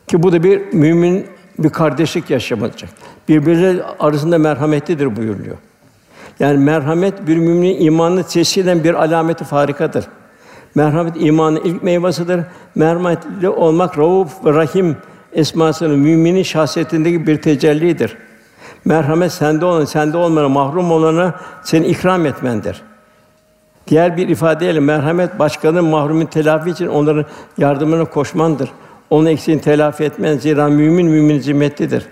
[0.07, 1.27] Ki bu da bir mümin
[1.59, 2.91] bir kardeşlik yaşamayacak.
[3.29, 5.57] Birbirleri arasında merhametlidir buyuruluyor.
[6.41, 10.05] Yani merhamet bir müminin imanını tesir bir alameti farikadır.
[10.75, 12.41] Merhamet imanın ilk meyvesidir.
[12.75, 14.97] Merhametli olmak Rauf ve Rahim
[15.33, 18.17] esmasının müminin şahsiyetindeki bir tecellidir.
[18.85, 21.35] Merhamet sende olan, sende olmana mahrum olana
[21.65, 22.83] seni ikram etmendir.
[23.87, 27.25] Diğer bir ifadeyle merhamet başkanın mahrumun telafi için onların
[27.59, 28.71] yardımına koşmandır.
[29.11, 32.07] Onun eksiğini telafi etmen zira mümin mümin zimmetlidir.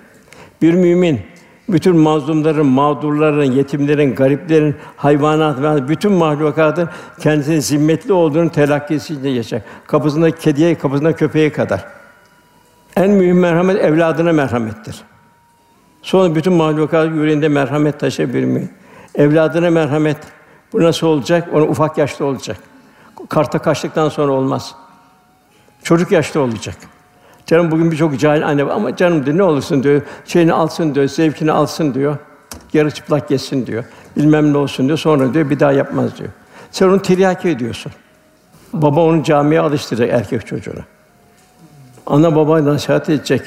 [0.62, 1.20] Bir mümin
[1.68, 6.88] bütün mazlumların, mağdurların, yetimlerin, gariplerin, hayvanat ve bütün mahlukatın
[7.20, 9.62] kendisinin zimmetli olduğunu telakkisi içinde yaşar.
[9.86, 11.84] Kapısında kediye, kapısında köpeğe kadar.
[12.96, 15.02] En mühim merhamet evladına merhamettir.
[16.02, 18.68] Sonra bütün mahlukat yüreğinde merhamet taşıyabilir mi?
[19.14, 20.16] Evladına merhamet.
[20.72, 21.48] Bu nasıl olacak?
[21.52, 22.56] Onu ufak yaşta olacak.
[23.28, 24.74] Karta kaçtıktan sonra olmaz.
[25.82, 26.76] Çocuk yaşta olacak.
[27.46, 30.02] Canım bugün birçok cahil anne var ama canım diyor ne olursun diyor.
[30.24, 32.16] Şeyini alsın diyor, zevkini alsın diyor.
[32.72, 33.84] Yarı çıplak geçsin diyor.
[34.16, 34.98] Bilmem ne olsun diyor.
[34.98, 36.28] Sonra diyor bir daha yapmaz diyor.
[36.70, 37.92] Sen onu tiryaki ediyorsun.
[38.72, 40.84] Baba onu camiye alıştıracak erkek çocuğuna.
[42.06, 43.42] Ana baba nasihat edecek.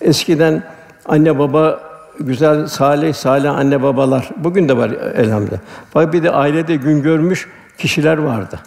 [0.00, 0.62] Eskiden
[1.06, 1.80] anne baba
[2.20, 5.60] güzel salih salih anne babalar bugün de var elhamdülillah.
[5.90, 7.48] Fakat bir de ailede gün görmüş
[7.78, 8.58] kişiler vardı.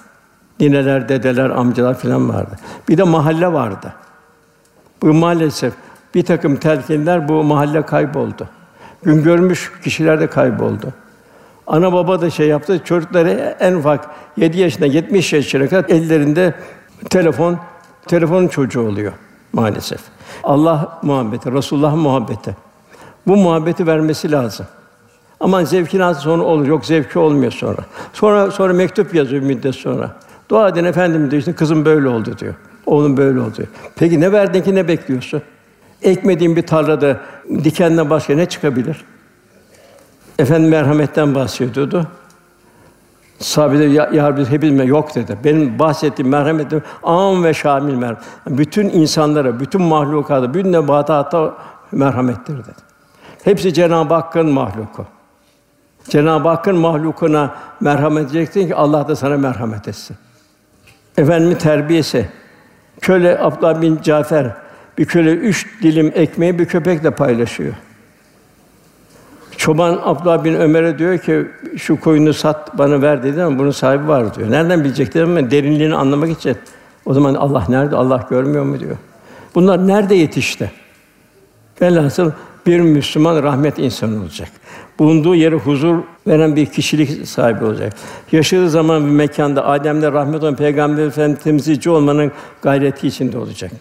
[0.59, 2.55] Nineler, dedeler, amcalar filan vardı.
[2.89, 3.93] Bir de mahalle vardı.
[5.01, 5.73] Bu maalesef
[6.15, 8.49] bir takım telkinler bu mahalle kayboldu.
[9.03, 10.93] Gün görmüş kişiler de kayboldu.
[11.67, 16.53] Ana baba da şey yaptı, çocukları en ufak 7 yaşında 70 yaşına kadar ellerinde
[17.09, 17.57] telefon,
[18.07, 19.13] telefonun çocuğu oluyor
[19.53, 19.99] maalesef.
[20.43, 22.55] Allah muhabbeti, Resulullah muhabbeti.
[23.27, 24.65] Bu muhabbeti vermesi lazım.
[25.39, 27.79] Aman zevkin az sonra olur, yok zevki olmuyor sonra.
[28.13, 30.15] Sonra sonra mektup yazıyor müddet sonra.
[30.49, 32.53] Dua edin efendim diyor işte kızım böyle oldu diyor.
[32.85, 33.63] Oğlum böyle oldu.
[33.95, 35.41] Peki ne verdin ki ne bekliyorsun?
[36.01, 37.19] Ekmediğin bir tarlada
[37.63, 39.05] dikenden başka ne çıkabilir?
[40.39, 42.07] Efendim merhametten bahsediyordu.
[43.39, 45.37] Sahabe ya, ya biz hepimiz yok dedi.
[45.43, 48.23] Benim bahsettiğim merhametim am ve şamil merhamet.
[48.47, 51.53] Bütün insanlara, bütün mahlukata, bütün nebatata
[51.91, 52.87] merhamettir dedi.
[53.43, 55.05] Hepsi Cenab-ı Hakk'ın mahluku.
[56.09, 60.17] Cenab-ı Hakk'ın mahlukuna merhamet edeceksin ki Allah da sana merhamet etsin.
[61.17, 62.25] Efendimin terbiyesi.
[63.01, 64.51] Köle Abdullah bin Cafer
[64.97, 67.73] bir köle üç dilim ekmeği bir köpekle paylaşıyor.
[69.57, 71.47] Çoban Abdullah bin Ömer'e diyor ki
[71.77, 74.51] şu koyunu sat bana ver dedi ama bunun sahibi var diyor.
[74.51, 76.57] Nereden bilecekler ama derinliğini anlamak için.
[77.05, 77.95] O zaman Allah nerede?
[77.95, 78.97] Allah görmüyor mu diyor.
[79.55, 80.71] Bunlar nerede yetişti?
[81.81, 82.31] Velhasıl
[82.65, 84.49] bir Müslüman rahmet insanı olacak.
[84.99, 87.93] Bulunduğu yere huzur veren bir kişilik sahibi olacak.
[88.31, 92.31] Yaşadığı zaman bir mekanda Adem'de rahmet olan Peygamber Efendimiz temsilci olmanın
[92.61, 93.71] gayreti içinde olacak.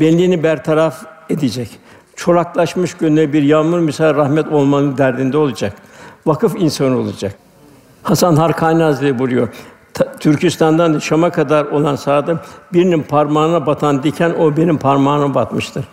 [0.00, 1.70] Benliğini bertaraf edecek.
[2.16, 5.72] Çoraklaşmış gönlüne bir yağmur misal rahmet olmanın derdinde olacak.
[6.26, 7.34] Vakıf insanı olacak.
[8.02, 9.48] Hasan Harkani Hazretleri buyuruyor.
[10.20, 12.42] Türkistan'dan Şam'a kadar olan sahada
[12.72, 15.84] birinin parmağına batan diken o benim parmağıma batmıştır.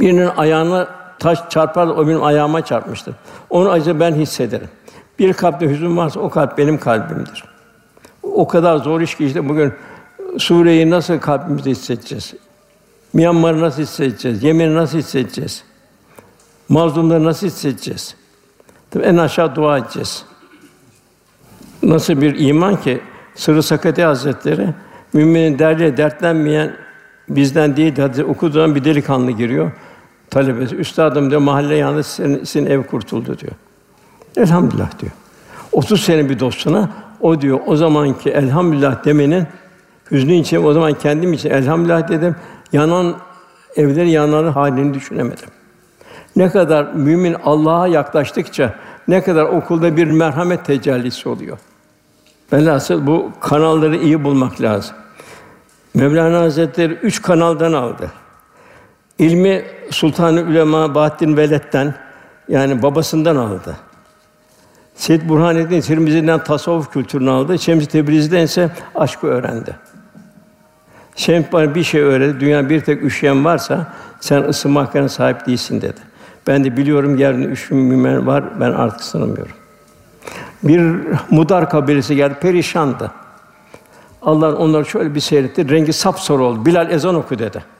[0.00, 0.88] Birinin ayağına
[1.18, 3.14] taş çarpar o benim ayağıma çarpmıştır.
[3.50, 4.68] Onu acı ben hissederim.
[5.18, 7.44] Bir kalpte hüzün varsa o kalp benim kalbimdir.
[8.22, 9.72] O kadar zor iş ki işte bugün
[10.38, 12.34] Suriye'yi nasıl kalbimizde hissedeceğiz?
[13.12, 14.42] Myanmar'ı nasıl hissedeceğiz?
[14.42, 15.64] Yemen'i nasıl hissedeceğiz?
[16.68, 18.14] Mazlumları nasıl hissedeceğiz?
[18.90, 20.24] Tabii en aşağı dua edeceğiz.
[21.82, 23.00] Nasıl bir iman ki
[23.34, 24.68] Sırrı Sakati Hazretleri
[25.12, 26.76] müminin derdiyle dertlenmeyen
[27.28, 29.72] bizden değil hadi okuduğun bir delikanlı giriyor.
[30.30, 33.52] Talebesi, üstadım diyor mahalle yalnız senin, senin ev kurtuldu diyor.
[34.36, 35.12] Elhamdülillah diyor.
[35.72, 39.46] 30 sene bir dostuna o diyor o zamanki elhamdülillah demenin
[40.10, 42.36] hüznü için o zaman kendim için elhamdülillah dedim.
[42.72, 43.16] Yanan
[43.76, 45.48] evleri yanan halini düşünemedim.
[46.36, 48.74] Ne kadar mümin Allah'a yaklaştıkça
[49.08, 51.58] ne kadar okulda bir merhamet tecellisi oluyor.
[52.52, 54.96] Velhasıl bu kanalları iyi bulmak lazım.
[55.94, 58.10] Mevlana Hazretleri üç kanaldan aldı.
[59.18, 61.94] İlmi Sultan-ı Ülema Bahattin Veled'den
[62.48, 63.76] yani babasından aldı.
[64.94, 67.58] Seyyid Burhanettin Tirmizi'den tasavvuf kültürünü aldı.
[67.58, 69.76] Şems-i Tebriz'den ise aşkı öğrendi.
[71.16, 72.40] Şems bana bir şey öğretti.
[72.40, 76.00] Dünya bir tek üşüyen varsa sen ısınma hakkına sahip değilsin dedi.
[76.46, 78.60] Ben de biliyorum yarın üşümümen var.
[78.60, 79.54] Ben artık ısınamıyorum.
[80.62, 80.96] Bir
[81.30, 83.10] Mudar kabilesi geldi, perişandı.
[84.22, 86.66] Allah onları şöyle bir seyretti, rengi sapsarı oldu.
[86.66, 87.75] Bilal ezan oku dedi.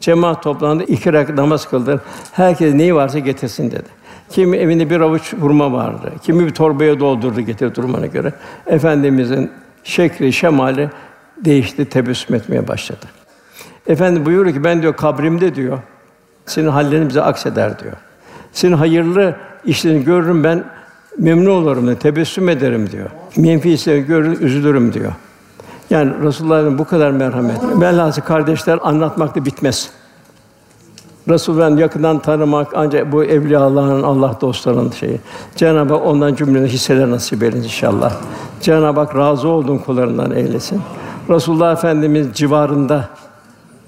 [0.00, 2.02] Cemaat toplandı, iki rekat namaz kıldı.
[2.32, 3.88] Herkes neyi varsa getirsin dedi.
[4.30, 6.12] Kimi evinde bir avuç hurma vardı.
[6.22, 8.32] Kimi bir torbaya doldurdu getirdi durumuna göre.
[8.66, 9.50] Efendimizin
[9.84, 10.90] şekli, şemali
[11.44, 13.06] değişti, tebessüm etmeye başladı.
[13.86, 15.78] Efendi buyuruyor ki ben diyor kabrimde diyor.
[16.46, 17.96] Senin hallerin bize akseder diyor.
[18.52, 20.64] Senin hayırlı işlerini görürüm ben
[21.18, 23.10] memnun olurum diyor, tebessüm ederim diyor.
[23.36, 25.12] Menfi işleri görür, üzülürüm diyor.
[25.90, 27.58] Yani Resulullah'ın bu kadar merhamet.
[27.80, 29.90] Velhâsıl kardeşler anlatmakta bitmez.
[31.28, 35.20] Resulullah'ın yakından tanımak ancak bu evliya Allah'ın Allah dostlarının şeyi.
[35.56, 38.12] Cenab-ı Hak ondan cümleden hisseler nasip eylesin inşallah.
[38.60, 40.80] Cenab-ı Hak razı olduğun kullarından eylesin.
[41.30, 43.08] Resulullah Efendimiz civarında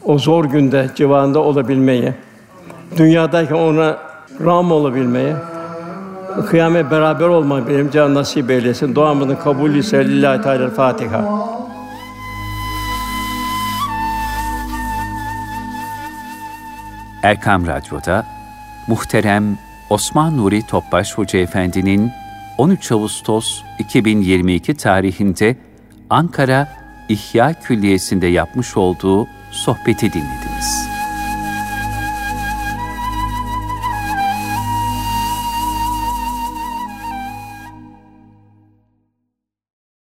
[0.05, 2.15] o zor günde civarında olabilmeyi,
[2.97, 3.97] dünyadayken ona
[4.45, 5.35] ram olabilmeyi,
[6.47, 8.95] kıyamet beraber olmayı benim can nasip eylesin.
[8.95, 11.25] Duamızın kabulü ise lillahi teala Fatiha.
[17.29, 18.27] Erkam Radyo'da
[18.87, 19.59] muhterem
[19.91, 22.13] Osman Nuri Topbaş Hoca Efendi'nin
[22.59, 25.57] 13 Ağustos 2022 tarihinde
[26.11, 26.69] Ankara
[27.09, 30.88] İhya Külliyesi'nde yapmış olduğu sohbeti dinlediniz.